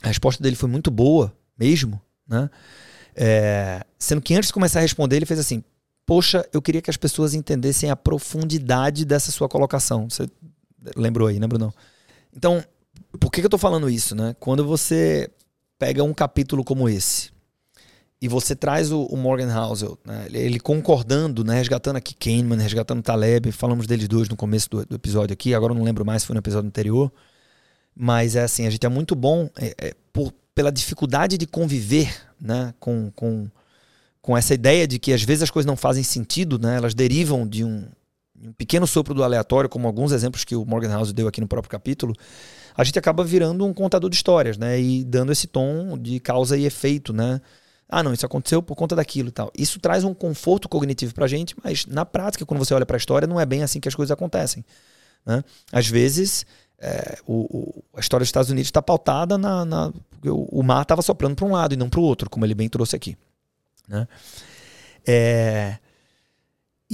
a 0.02 0.08
resposta 0.08 0.42
dele 0.42 0.56
foi 0.56 0.68
muito 0.68 0.90
boa, 0.90 1.32
mesmo, 1.56 2.02
né? 2.28 2.50
É, 3.16 3.86
sendo 4.00 4.20
que 4.20 4.34
antes 4.34 4.48
de 4.48 4.54
começar 4.54 4.80
a 4.80 4.82
responder, 4.82 5.18
ele 5.18 5.28
fez 5.28 5.40
assim: 5.40 5.64
Poxa, 6.08 6.44
eu 6.52 6.64
queria 6.64 6.82
que 6.82 6.90
as 6.90 6.98
pessoas 6.98 7.36
entendessem 7.36 7.92
a 7.92 7.96
profundidade 7.96 9.06
dessa 9.06 9.32
sua 9.32 9.48
colocação. 9.48 10.10
Você 10.10 10.28
lembrou 10.96 11.28
aí, 11.28 11.40
né, 11.40 11.46
Bruno? 11.46 11.72
Então, 12.36 12.64
por 13.20 13.32
que, 13.32 13.40
que 13.40 13.46
eu 13.46 13.50
estou 13.50 13.60
falando 13.60 13.88
isso, 13.88 14.16
né? 14.16 14.36
Quando 14.40 14.66
você 14.66 15.30
pega 15.84 16.02
um 16.02 16.14
capítulo 16.14 16.64
como 16.64 16.88
esse 16.88 17.30
e 18.22 18.28
você 18.30 18.56
traz 18.56 18.90
o, 18.90 19.02
o 19.04 19.18
Morgan 19.18 19.54
Housel, 19.54 20.00
né? 20.06 20.28
ele, 20.32 20.58
concordando, 20.58 21.44
né? 21.44 21.56
resgatando 21.56 21.98
aqui 21.98 22.16
Kahneman, 22.16 22.58
resgatando 22.58 23.02
Taleb, 23.02 23.52
falamos 23.52 23.86
deles 23.86 24.08
dois 24.08 24.30
no 24.30 24.38
começo 24.38 24.70
do, 24.70 24.86
do, 24.86 24.96
episódio 24.96 25.34
aqui, 25.34 25.54
agora 25.54 25.74
não 25.74 25.84
lembro 25.84 26.06
mais 26.06 26.22
se 26.22 26.28
foi 26.28 26.36
no 26.36 26.40
episódio 26.40 26.70
anterior, 26.70 27.12
mas 27.94 28.38
é 28.38 28.44
assim, 28.44 28.66
a 28.66 28.70
gente 28.70 28.86
é 28.86 28.88
muito 28.88 29.14
bom 29.14 29.50
é, 29.58 29.76
é, 29.78 29.94
por, 30.14 30.34
pela 30.56 30.72
dificuldade 30.72 31.38
de 31.38 31.46
conviver 31.46 32.16
né? 32.40 32.74
com, 32.80 33.12
com 33.14 33.50
com 34.22 34.38
essa 34.38 34.54
ideia 34.54 34.88
de 34.88 34.98
que 35.00 35.12
às 35.12 35.22
vezes 35.22 35.44
as 35.44 35.52
coisas 35.52 35.68
não 35.68 35.76
fazem 35.76 36.02
sentido, 36.02 36.58
né? 36.58 36.78
elas 36.78 36.94
derivam 36.94 37.46
de 37.46 37.66
um, 37.66 37.86
um 38.42 38.54
pequeno 38.54 38.88
sopro 38.88 39.14
do 39.14 39.22
aleatório, 39.22 39.70
como 39.70 39.86
alguns 39.86 40.14
exemplos 40.14 40.46
que 40.46 40.56
o 40.56 40.64
Morgan 40.66 40.92
House 40.92 41.12
deu 41.12 41.28
aqui 41.28 41.42
no 41.42 41.48
próprio 41.48 41.70
capítulo, 41.70 42.16
a 42.76 42.84
gente 42.84 42.98
acaba 42.98 43.24
virando 43.24 43.66
um 43.66 43.74
contador 43.74 44.10
de 44.10 44.16
histórias, 44.16 44.58
né? 44.58 44.80
E 44.80 45.04
dando 45.04 45.32
esse 45.32 45.48
tom 45.48 45.98
de 45.98 46.20
causa 46.20 46.58
e 46.58 46.66
efeito, 46.66 47.14
né? 47.14 47.40
Ah, 47.88 48.02
não, 48.02 48.14
isso 48.14 48.26
aconteceu 48.26 48.62
por 48.62 48.76
conta 48.76 48.96
daquilo 48.96 49.30
e 49.30 49.32
tal. 49.32 49.52
Isso 49.58 49.80
traz 49.80 50.04
um 50.04 50.14
conforto 50.14 50.68
cognitivo 50.68 51.14
pra 51.14 51.28
gente, 51.28 51.56
mas 51.64 51.86
na 51.86 52.06
prática, 52.06 52.46
quando 52.46 52.58
você 52.58 52.74
olha 52.74 52.86
para 52.86 52.96
a 52.96 52.98
história, 52.98 53.28
não 53.28 53.40
é 53.40 53.46
bem 53.46 53.62
assim 53.62 53.80
que 53.80 53.88
as 53.88 53.94
coisas 53.94 54.12
acontecem. 54.12 54.66
Né? 55.26 55.44
Às 55.72 55.88
vezes, 55.88 56.46
é, 56.80 57.20
o, 57.28 57.44
o, 57.44 57.84
a 57.96 58.00
história 58.00 58.24
dos 58.24 58.30
Estados 58.30 58.50
Unidos 58.50 58.68
está 58.68 58.82
pautada 58.82 59.38
na. 59.38 59.64
na 59.64 59.94
o, 60.26 60.60
o 60.60 60.64
mar 60.64 60.82
estava 60.82 61.02
soprando 61.02 61.36
para 61.36 61.46
um 61.46 61.52
lado 61.52 61.74
e 61.74 61.78
não 61.78 61.90
para 61.90 62.00
o 62.00 62.04
outro, 62.04 62.30
como 62.30 62.46
ele 62.46 62.56
bem 62.56 62.68
trouxe 62.68 62.96
aqui. 62.96 63.16
Né? 63.88 64.08
É, 65.06 65.78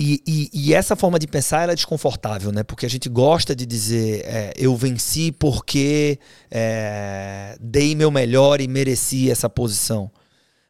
e, 0.01 0.23
e, 0.25 0.49
e, 0.53 0.73
essa 0.73 0.95
forma 0.95 1.19
de 1.19 1.27
pensar 1.27 1.67
é 1.67 1.75
desconfortável, 1.75 2.53
né? 2.53 2.63
Porque 2.63 2.85
a 2.85 2.89
gente 2.89 3.09
gosta 3.09 3.53
de 3.53 3.65
dizer 3.65 4.23
é, 4.25 4.53
eu 4.55 4.73
venci 4.73 5.29
porque 5.29 6.17
é, 6.49 7.57
dei 7.59 7.93
meu 7.95 8.09
melhor 8.09 8.61
e 8.61 8.67
mereci 8.69 9.29
essa 9.29 9.49
posição. 9.49 10.09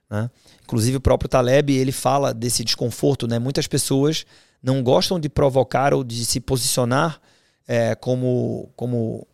Né? 0.10 0.32
Inclusive 0.64 0.98
o 0.98 1.00
próprio 1.00 1.30
Taleb 1.30 1.72
ele 1.72 1.92
fala 1.92 2.34
desse 2.34 2.64
desconforto, 2.64 3.28
né? 3.28 3.38
Muitas 3.38 3.68
pessoas 3.68 4.26
não 4.64 4.82
gostam 4.82 5.20
de 5.20 5.30
provocar 5.30 5.94
ou 5.94 6.04
de 6.04 6.26
se 6.26 6.40
posicionar 6.40 7.22
é, 7.68 7.94
como, 7.94 8.72
como 8.76 9.28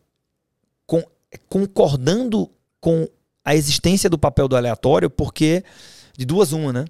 com, 0.85 1.01
concordando 1.47 2.51
com 2.81 3.07
a 3.45 3.55
existência 3.55 4.09
do 4.09 4.17
papel 4.17 4.49
do 4.49 4.57
aleatório, 4.57 5.09
porque 5.09 5.63
de 6.17 6.25
duas 6.25 6.51
uma, 6.51 6.73
né? 6.73 6.85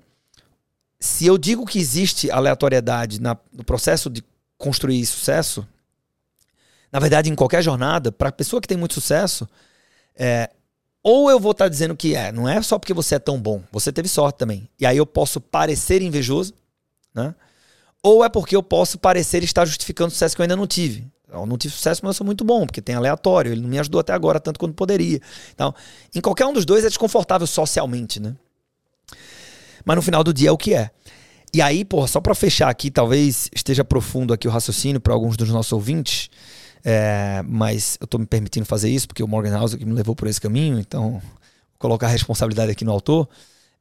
Se 1.00 1.26
eu 1.26 1.38
digo 1.38 1.66
que 1.66 1.80
existe 1.80 2.32
aleatoriedade 2.32 3.22
na, 3.22 3.38
no 3.52 3.64
processo 3.64 4.10
de 4.10 4.24
construir 4.58 5.06
sucesso, 5.06 5.68
na 6.92 7.00
verdade, 7.00 7.30
em 7.30 7.36
qualquer 7.36 7.62
jornada, 7.62 8.12
para 8.12 8.30
a 8.30 8.32
pessoa 8.32 8.62
que 8.62 8.68
tem 8.68 8.78
muito 8.78 8.94
sucesso, 8.94 9.48
é, 10.16 10.50
ou 11.04 11.30
eu 11.30 11.40
vou 11.40 11.52
estar 11.52 11.66
tá 11.66 11.70
dizendo 11.70 11.96
que 11.96 12.16
é, 12.16 12.32
não 12.32 12.48
é 12.48 12.62
só 12.62 12.80
porque 12.80 12.94
você 12.94 13.16
é 13.16 13.20
tão 13.20 13.40
bom, 13.40 13.62
você 13.72 13.92
teve 13.92 14.08
sorte 14.08 14.38
também. 14.38 14.68
E 14.80 14.86
aí 14.86 14.98
eu 14.98 15.06
posso 15.06 15.40
parecer 15.42 16.02
invejoso, 16.02 16.54
né? 17.14 17.36
Ou 18.02 18.24
é 18.24 18.30
porque 18.30 18.56
eu 18.56 18.64
posso 18.64 18.98
parecer 18.98 19.44
estar 19.44 19.66
justificando 19.66 20.08
o 20.08 20.12
sucesso 20.12 20.36
que 20.36 20.42
eu 20.42 20.44
ainda 20.44 20.56
não 20.56 20.66
tive. 20.66 21.08
Eu 21.28 21.46
não 21.46 21.58
tive 21.58 21.74
sucesso, 21.74 22.02
mas 22.04 22.10
eu 22.10 22.18
sou 22.20 22.26
muito 22.26 22.46
bom, 22.46 22.66
porque 22.66 22.82
tem 22.82 22.96
aleatório, 22.96 23.52
ele 23.52 23.62
não 23.62 23.68
me 23.68 23.78
ajudou 23.80 24.00
até 24.00 24.14
agora 24.14 24.40
tanto 24.40 24.60
quanto 24.60 24.74
poderia. 24.74 25.20
Então, 25.54 25.74
em 26.14 26.22
qualquer 26.22 26.46
um 26.46 26.54
dos 26.54 26.66
dois 26.66 26.86
é 26.86 26.88
desconfortável 26.88 27.46
socialmente, 27.46 28.20
né? 28.20 28.36
Mas 29.86 29.96
no 29.96 30.02
final 30.02 30.24
do 30.24 30.34
dia 30.34 30.50
é 30.50 30.52
o 30.52 30.58
que 30.58 30.74
é. 30.74 30.90
E 31.54 31.62
aí, 31.62 31.86
porra, 31.86 32.08
só 32.08 32.20
para 32.20 32.36
fechar 32.36 32.70
aqui, 32.70 32.92
talvez 32.92 33.50
esteja 33.56 33.84
profundo 33.84 34.34
aqui 34.34 34.48
o 34.48 34.52
raciocínio 34.52 35.00
para 35.00 35.14
alguns 35.14 35.38
dos 35.38 35.50
nossos 35.50 35.72
ouvintes, 35.72 36.30
é, 36.84 37.42
mas 37.48 37.98
eu 38.02 38.06
tô 38.06 38.18
me 38.18 38.26
permitindo 38.26 38.66
fazer 38.66 38.90
isso 38.90 39.08
porque 39.08 39.24
o 39.24 39.28
Morgan 39.28 39.52
House 39.52 39.74
é 39.74 39.78
que 39.78 39.86
me 39.86 39.94
levou 39.94 40.16
por 40.16 40.28
esse 40.28 40.42
caminho, 40.42 40.80
então 40.80 41.12
vou 41.12 41.22
colocar 41.80 42.08
a 42.08 42.10
responsabilidade 42.10 42.72
aqui 42.72 42.84
no 42.84 42.92
autor. 42.92 43.30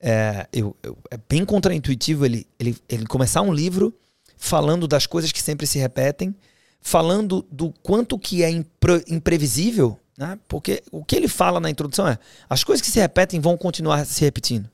É, 0.00 0.46
eu, 0.52 0.76
eu, 0.82 0.96
é 1.10 1.18
bem 1.28 1.44
contraintuitivo 1.44 2.24
ele, 2.24 2.46
ele, 2.58 2.76
ele 2.88 3.06
começar 3.06 3.42
um 3.42 3.52
livro 3.52 3.92
falando 4.36 4.86
das 4.86 5.06
coisas 5.06 5.32
que 5.32 5.42
sempre 5.42 5.66
se 5.66 5.78
repetem, 5.78 6.34
falando 6.80 7.44
do 7.50 7.72
quanto 7.82 8.18
que 8.18 8.44
é 8.44 8.50
impre, 8.50 9.02
imprevisível, 9.08 9.98
né? 10.16 10.38
porque 10.46 10.82
o 10.92 11.04
que 11.04 11.16
ele 11.16 11.26
fala 11.26 11.58
na 11.58 11.70
introdução 11.70 12.06
é 12.06 12.18
as 12.48 12.62
coisas 12.62 12.80
que 12.84 12.90
se 12.92 13.00
repetem 13.00 13.40
vão 13.40 13.56
continuar 13.56 14.04
se 14.04 14.20
repetindo. 14.20 14.70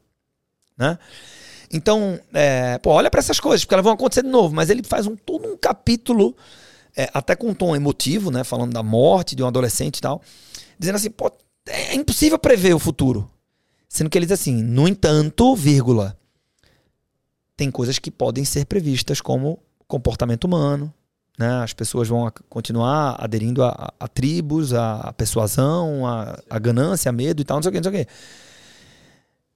Né? 0.81 0.99
Então, 1.71 2.19
é, 2.33 2.79
pô, 2.79 2.91
olha 2.91 3.11
para 3.11 3.21
essas 3.21 3.39
coisas, 3.39 3.65
porque 3.65 3.75
elas 3.75 3.85
vão 3.85 3.93
acontecer 3.93 4.23
de 4.23 4.31
novo, 4.31 4.55
mas 4.55 4.71
ele 4.71 4.83
faz 4.83 5.07
um, 5.07 5.15
todo 5.15 5.47
um 5.47 5.57
capítulo, 5.59 6.35
é, 6.97 7.09
até 7.13 7.37
com 7.37 7.49
um 7.49 7.55
tom 7.55 7.77
emotivo, 7.77 8.31
né? 8.31 8.43
Falando 8.43 8.73
da 8.73 8.83
morte 8.83 9.37
de 9.37 9.43
um 9.43 9.47
adolescente 9.47 9.99
e 9.99 10.01
tal, 10.01 10.23
dizendo 10.79 10.97
assim, 10.97 11.11
pô, 11.11 11.31
é 11.69 11.95
impossível 11.95 12.39
prever 12.39 12.75
o 12.75 12.79
futuro. 12.79 13.31
Sendo 13.89 14.09
que 14.09 14.17
ele 14.17 14.25
diz 14.25 14.41
assim, 14.41 14.63
no 14.63 14.89
entanto, 14.89 15.55
vírgula, 15.55 16.17
tem 17.57 17.71
coisas 17.71 17.99
que 17.99 18.11
podem 18.11 18.45
ser 18.45 18.65
previstas, 18.65 19.21
como 19.21 19.59
comportamento 19.87 20.45
humano, 20.45 20.93
né? 21.39 21.63
As 21.63 21.73
pessoas 21.73 22.09
vão 22.09 22.33
continuar 22.49 23.17
aderindo 23.23 23.63
a, 23.63 23.69
a, 23.69 24.05
a 24.05 24.09
tribos, 24.09 24.73
a, 24.73 24.97
a 25.01 25.13
persuasão, 25.13 26.07
a, 26.07 26.39
a 26.49 26.59
ganância, 26.59 27.11
a 27.11 27.13
medo 27.13 27.43
e 27.43 27.45
tal, 27.45 27.59
não 27.59 27.63
sei 27.63 27.69
o 27.69 27.73
que, 27.73 27.81
não 27.81 27.93
sei 27.93 28.03
o 28.03 28.05
que. 28.07 28.13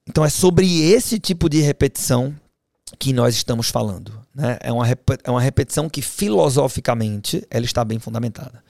Então 0.08 0.24
é 0.24 0.28
sobre 0.28 0.82
esse 0.82 1.18
tipo 1.18 1.48
de 1.48 1.60
repetição 1.60 2.34
que 2.98 3.12
nós 3.12 3.34
estamos 3.34 3.68
falando. 3.68 4.12
Né? 4.34 4.58
É, 4.60 4.72
uma, 4.72 4.86
é 4.88 5.30
uma 5.30 5.40
repetição 5.40 5.88
que 5.88 6.02
filosoficamente 6.02 7.46
ela 7.50 7.64
está 7.64 7.84
bem 7.84 7.98
fundamentada. 7.98 8.62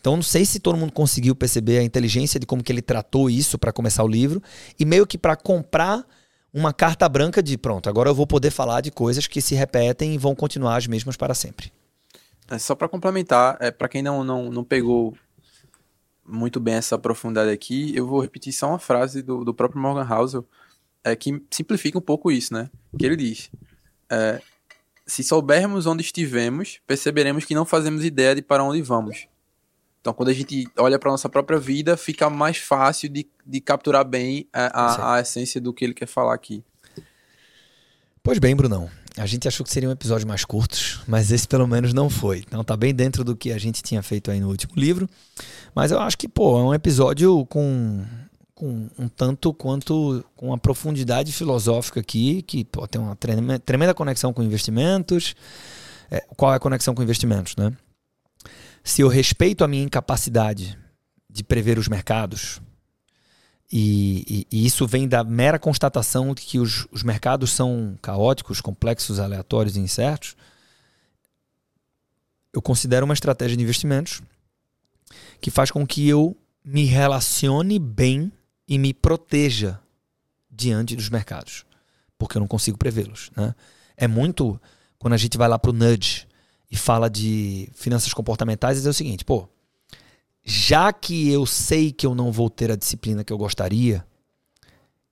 Então 0.00 0.14
não 0.14 0.22
sei 0.22 0.44
se 0.44 0.60
todo 0.60 0.78
mundo 0.78 0.92
conseguiu 0.92 1.34
perceber 1.34 1.78
a 1.78 1.82
inteligência 1.82 2.38
de 2.38 2.46
como 2.46 2.62
que 2.62 2.70
ele 2.70 2.82
tratou 2.82 3.28
isso 3.28 3.58
para 3.58 3.72
começar 3.72 4.04
o 4.04 4.08
livro 4.08 4.42
e 4.78 4.84
meio 4.84 5.06
que 5.06 5.18
para 5.18 5.36
comprar 5.36 6.04
uma 6.52 6.72
carta 6.72 7.08
branca 7.08 7.42
de 7.42 7.58
pronto, 7.58 7.88
agora 7.88 8.08
eu 8.08 8.14
vou 8.14 8.26
poder 8.26 8.50
falar 8.50 8.80
de 8.80 8.90
coisas 8.90 9.26
que 9.26 9.40
se 9.40 9.54
repetem 9.54 10.14
e 10.14 10.18
vão 10.18 10.34
continuar 10.34 10.76
as 10.76 10.86
mesmas 10.86 11.16
para 11.16 11.34
sempre. 11.34 11.70
É 12.50 12.58
só 12.58 12.74
para 12.74 12.88
complementar, 12.88 13.58
é, 13.60 13.70
para 13.70 13.88
quem 13.88 14.02
não, 14.02 14.24
não, 14.24 14.50
não 14.50 14.64
pegou 14.64 15.14
muito 16.28 16.60
bem 16.60 16.74
essa 16.74 16.98
profundidade 16.98 17.50
aqui, 17.50 17.96
eu 17.96 18.06
vou 18.06 18.20
repetir 18.20 18.52
só 18.52 18.68
uma 18.68 18.78
frase 18.78 19.22
do, 19.22 19.44
do 19.44 19.54
próprio 19.54 19.80
Morgan 19.80 20.06
Housel, 20.08 20.46
é, 21.02 21.16
que 21.16 21.42
simplifica 21.50 21.98
um 21.98 22.02
pouco 22.02 22.30
isso, 22.30 22.52
né? 22.52 22.70
Que 22.98 23.06
ele 23.06 23.16
diz: 23.16 23.50
é, 24.10 24.40
se 25.06 25.24
soubermos 25.24 25.86
onde 25.86 26.02
estivemos, 26.02 26.80
perceberemos 26.86 27.44
que 27.44 27.54
não 27.54 27.64
fazemos 27.64 28.04
ideia 28.04 28.34
de 28.34 28.42
para 28.42 28.62
onde 28.62 28.82
vamos. 28.82 29.26
Então, 30.00 30.12
quando 30.12 30.28
a 30.28 30.32
gente 30.32 30.68
olha 30.78 30.98
para 30.98 31.10
nossa 31.10 31.28
própria 31.28 31.58
vida, 31.58 31.96
fica 31.96 32.30
mais 32.30 32.58
fácil 32.58 33.08
de, 33.08 33.26
de 33.44 33.60
capturar 33.60 34.04
bem 34.04 34.46
a, 34.52 34.66
a, 34.66 35.14
a, 35.14 35.20
essência 35.20 35.60
do 35.60 35.72
que 35.72 35.84
ele 35.84 35.94
quer 35.94 36.06
falar 36.06 36.34
aqui. 36.34 36.62
Pois 38.22 38.38
bem, 38.38 38.54
Brunão. 38.54 38.88
A 39.18 39.26
gente 39.26 39.48
achou 39.48 39.64
que 39.64 39.72
seria 39.72 39.88
um 39.88 39.92
episódio 39.92 40.26
mais 40.26 40.44
curtos, 40.44 41.00
mas 41.06 41.30
esse 41.32 41.46
pelo 41.46 41.66
menos 41.66 41.92
não 41.92 42.08
foi. 42.08 42.38
Então 42.38 42.62
tá 42.62 42.76
bem 42.76 42.94
dentro 42.94 43.24
do 43.24 43.36
que 43.36 43.52
a 43.52 43.58
gente 43.58 43.82
tinha 43.82 44.02
feito 44.02 44.30
aí 44.30 44.40
no 44.40 44.48
último 44.48 44.72
livro. 44.76 45.08
Mas 45.74 45.90
eu 45.90 46.00
acho 46.00 46.16
que, 46.16 46.28
pô, 46.28 46.58
é 46.58 46.62
um 46.62 46.74
episódio 46.74 47.44
com 47.46 48.04
com 48.54 48.88
um 48.98 49.06
tanto 49.06 49.54
quanto 49.54 50.24
com 50.34 50.48
uma 50.48 50.58
profundidade 50.58 51.30
filosófica 51.30 52.00
aqui, 52.00 52.42
que 52.42 52.64
pô, 52.64 52.88
tem 52.88 53.00
uma 53.00 53.14
tremenda 53.14 53.94
conexão 53.94 54.32
com 54.32 54.42
investimentos. 54.42 55.36
É, 56.10 56.24
qual 56.36 56.52
é 56.52 56.56
a 56.56 56.60
conexão 56.60 56.92
com 56.92 57.00
investimentos, 57.00 57.54
né? 57.54 57.72
Se 58.82 59.02
eu 59.02 59.08
respeito 59.08 59.62
a 59.62 59.68
minha 59.68 59.84
incapacidade 59.84 60.76
de 61.30 61.44
prever 61.44 61.78
os 61.78 61.86
mercados, 61.86 62.60
e, 63.70 64.46
e, 64.50 64.56
e 64.56 64.66
isso 64.66 64.86
vem 64.86 65.06
da 65.06 65.22
mera 65.22 65.58
constatação 65.58 66.34
de 66.34 66.42
que 66.42 66.58
os, 66.58 66.86
os 66.90 67.02
mercados 67.02 67.50
são 67.50 67.98
caóticos, 68.00 68.60
complexos, 68.60 69.18
aleatórios 69.18 69.76
e 69.76 69.80
incertos, 69.80 70.36
eu 72.52 72.62
considero 72.62 73.04
uma 73.04 73.14
estratégia 73.14 73.56
de 73.56 73.62
investimentos 73.62 74.22
que 75.40 75.50
faz 75.50 75.70
com 75.70 75.86
que 75.86 76.08
eu 76.08 76.36
me 76.64 76.84
relacione 76.84 77.78
bem 77.78 78.32
e 78.66 78.78
me 78.78 78.92
proteja 78.92 79.78
diante 80.50 80.96
dos 80.96 81.08
mercados, 81.08 81.64
porque 82.18 82.36
eu 82.36 82.40
não 82.40 82.48
consigo 82.48 82.78
prevê-los. 82.78 83.30
Né? 83.36 83.54
É 83.96 84.08
muito 84.08 84.60
quando 84.98 85.12
a 85.12 85.18
gente 85.18 85.38
vai 85.38 85.48
lá 85.48 85.58
para 85.58 85.70
o 85.70 85.74
nudge 85.74 86.26
e 86.70 86.76
fala 86.76 87.08
de 87.08 87.68
finanças 87.74 88.12
comportamentais, 88.12 88.84
é 88.84 88.88
o 88.88 88.94
seguinte, 88.94 89.24
pô, 89.24 89.48
já 90.44 90.92
que 90.92 91.30
eu 91.30 91.44
sei 91.46 91.92
que 91.92 92.06
eu 92.06 92.14
não 92.14 92.32
vou 92.32 92.48
ter 92.48 92.70
a 92.70 92.76
disciplina 92.76 93.24
que 93.24 93.32
eu 93.32 93.38
gostaria, 93.38 94.04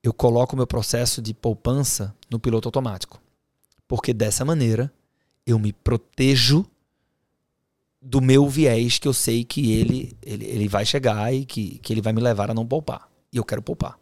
eu 0.02 0.12
coloco 0.12 0.54
o 0.54 0.56
meu 0.56 0.66
processo 0.66 1.20
de 1.20 1.34
poupança 1.34 2.14
no 2.30 2.38
piloto 2.38 2.68
automático. 2.68 3.20
Porque 3.88 4.12
dessa 4.12 4.44
maneira 4.44 4.92
eu 5.46 5.58
me 5.58 5.72
protejo 5.72 6.66
do 8.00 8.20
meu 8.20 8.48
viés 8.48 8.98
que 8.98 9.08
eu 9.08 9.12
sei 9.12 9.44
que 9.44 9.72
ele, 9.72 10.16
ele, 10.22 10.44
ele 10.44 10.68
vai 10.68 10.86
chegar 10.86 11.32
e 11.34 11.44
que, 11.44 11.78
que 11.78 11.92
ele 11.92 12.00
vai 12.00 12.12
me 12.12 12.20
levar 12.20 12.50
a 12.50 12.54
não 12.54 12.66
poupar 12.66 13.08
e 13.32 13.36
eu 13.36 13.44
quero 13.44 13.62
poupar. 13.62 13.98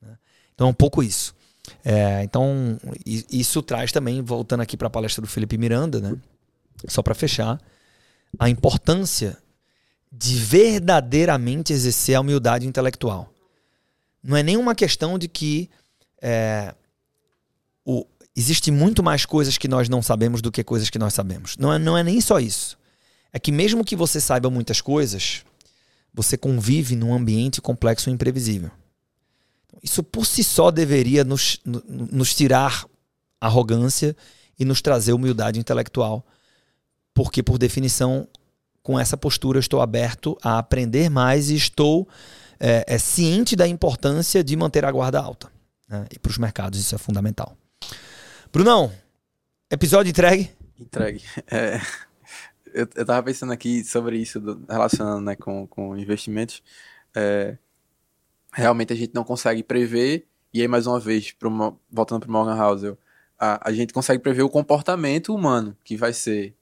Né? 0.00 0.16
Então 0.54 0.68
é 0.68 0.70
um 0.70 0.74
pouco 0.74 1.02
isso. 1.02 1.34
É, 1.84 2.22
então, 2.22 2.78
isso 3.06 3.62
traz 3.62 3.92
também, 3.92 4.20
voltando 4.20 4.60
aqui 4.60 4.76
para 4.76 4.88
a 4.88 4.90
palestra 4.90 5.22
do 5.22 5.28
Felipe 5.28 5.56
Miranda, 5.56 6.00
né? 6.00 6.16
só 6.88 7.02
para 7.02 7.14
fechar, 7.14 7.60
a 8.38 8.48
importância 8.48 9.38
de 10.12 10.34
verdadeiramente 10.36 11.72
exercer 11.72 12.14
a 12.14 12.20
humildade 12.20 12.66
intelectual. 12.66 13.32
Não 14.22 14.36
é 14.36 14.42
nenhuma 14.42 14.74
questão 14.74 15.18
de 15.18 15.26
que 15.26 15.70
é, 16.20 16.74
o, 17.82 18.06
existe 18.36 18.70
muito 18.70 19.02
mais 19.02 19.24
coisas 19.24 19.56
que 19.56 19.66
nós 19.66 19.88
não 19.88 20.02
sabemos 20.02 20.42
do 20.42 20.52
que 20.52 20.62
coisas 20.62 20.90
que 20.90 20.98
nós 20.98 21.14
sabemos. 21.14 21.56
Não 21.56 21.72
é, 21.72 21.78
não 21.78 21.96
é 21.96 22.04
nem 22.04 22.20
só 22.20 22.38
isso. 22.38 22.78
É 23.32 23.38
que 23.38 23.50
mesmo 23.50 23.84
que 23.84 23.96
você 23.96 24.20
saiba 24.20 24.50
muitas 24.50 24.82
coisas, 24.82 25.42
você 26.12 26.36
convive 26.36 26.94
num 26.94 27.14
ambiente 27.14 27.62
complexo 27.62 28.10
e 28.10 28.12
imprevisível. 28.12 28.70
Isso 29.82 30.02
por 30.02 30.26
si 30.26 30.44
só 30.44 30.70
deveria 30.70 31.24
nos, 31.24 31.58
nos 31.64 32.34
tirar 32.34 32.86
arrogância 33.40 34.14
e 34.58 34.64
nos 34.64 34.82
trazer 34.82 35.14
humildade 35.14 35.58
intelectual, 35.58 36.24
porque, 37.14 37.42
por 37.42 37.58
definição, 37.58 38.28
com 38.82 38.98
essa 38.98 39.16
postura, 39.16 39.58
estou 39.58 39.80
aberto 39.80 40.36
a 40.42 40.58
aprender 40.58 41.08
mais 41.08 41.50
e 41.50 41.56
estou 41.56 42.08
é, 42.58 42.84
é 42.86 42.98
ciente 42.98 43.54
da 43.54 43.66
importância 43.66 44.42
de 44.42 44.56
manter 44.56 44.84
a 44.84 44.90
guarda 44.90 45.20
alta. 45.20 45.50
Né? 45.88 46.06
E 46.12 46.18
para 46.18 46.30
os 46.30 46.38
mercados 46.38 46.78
isso 46.78 46.94
é 46.94 46.98
fundamental. 46.98 47.56
Brunão, 48.52 48.92
episódio 49.70 50.10
entregue? 50.10 50.50
Entregue. 50.78 51.22
É 51.50 51.80
eu, 52.72 52.88
eu 52.94 53.04
tava 53.04 53.22
pensando 53.22 53.52
aqui 53.52 53.84
sobre 53.84 54.18
isso, 54.18 54.40
do, 54.40 54.64
relacionando 54.68 55.20
né, 55.20 55.36
com, 55.36 55.66
com 55.66 55.96
investimentos. 55.96 56.62
É, 57.14 57.56
realmente 58.52 58.92
a 58.92 58.96
gente 58.96 59.14
não 59.14 59.24
consegue 59.24 59.62
prever, 59.62 60.26
e 60.52 60.60
aí 60.60 60.68
mais 60.68 60.86
uma 60.86 60.98
vez, 60.98 61.34
voltando 61.90 62.20
para 62.20 62.32
Morgan 62.32 62.56
Housel, 62.56 62.98
a, 63.38 63.68
a 63.68 63.72
gente 63.72 63.92
consegue 63.92 64.22
prever 64.22 64.42
o 64.42 64.50
comportamento 64.50 65.34
humano, 65.34 65.76
que 65.84 65.96
vai 65.96 66.12
ser 66.12 66.54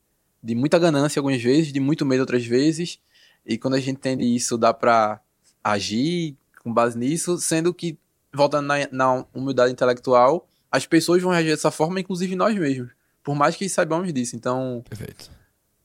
de 0.42 0.54
muita 0.54 0.78
ganância 0.78 1.20
algumas 1.20 1.42
vezes, 1.42 1.72
de 1.72 1.80
muito 1.80 2.04
medo 2.06 2.20
outras 2.20 2.44
vezes, 2.44 2.98
e 3.44 3.58
quando 3.58 3.74
a 3.74 3.78
gente 3.78 3.90
entende 3.90 4.24
isso, 4.24 4.56
dá 4.56 4.72
para 4.72 5.20
agir 5.62 6.36
com 6.62 6.72
base 6.72 6.96
nisso, 6.98 7.38
sendo 7.38 7.72
que, 7.72 7.98
voltando 8.32 8.66
na, 8.66 8.88
na 8.90 9.24
humildade 9.34 9.72
intelectual, 9.72 10.46
as 10.70 10.86
pessoas 10.86 11.22
vão 11.22 11.32
reagir 11.32 11.50
dessa 11.50 11.70
forma, 11.70 12.00
inclusive 12.00 12.36
nós 12.36 12.56
mesmos, 12.56 12.90
por 13.22 13.34
mais 13.34 13.56
que 13.56 13.68
saibamos 13.68 14.12
disso. 14.12 14.36
Então, 14.36 14.84
Perfeito. 14.88 15.30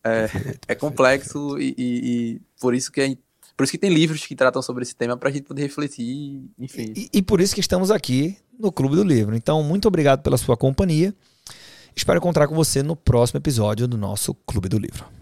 É, 0.04 0.30
é 0.68 0.76
complexo 0.76 1.58
e, 1.60 1.74
e, 1.78 2.36
e, 2.36 2.42
por 2.60 2.76
isso 2.76 2.92
que 2.92 3.02
é, 3.02 3.18
por 3.58 3.64
isso 3.64 3.72
que 3.72 3.78
tem 3.78 3.92
livros 3.92 4.26
que 4.26 4.36
tratam 4.36 4.62
sobre 4.62 4.84
esse 4.84 4.96
tema 4.96 5.18
para 5.18 5.30
a 5.30 5.32
gente 5.32 5.46
poder 5.46 5.64
refletir, 5.64 6.44
enfim. 6.60 6.94
E, 6.96 7.10
e, 7.14 7.22
por 7.22 7.40
isso 7.40 7.56
que 7.56 7.62
estamos 7.62 7.90
aqui 7.90 8.38
no 8.60 8.72
Clube 8.72 8.96
do 8.96 9.04
Livro. 9.04 9.36
Então, 9.36 9.64
muito 9.64 9.88
obrigado 9.88 10.22
pela 10.22 10.38
sua 10.38 10.58
companhia. 10.58 11.16
Espero 11.96 12.18
encontrar 12.18 12.48
com 12.48 12.56
você 12.56 12.84
no 12.84 12.96
próximo 12.96 13.38
episódio 13.38 13.88
do 13.88 13.98
nosso 13.98 14.34
Clube 14.34 14.68
do 14.68 14.78
Livro. 14.78 15.15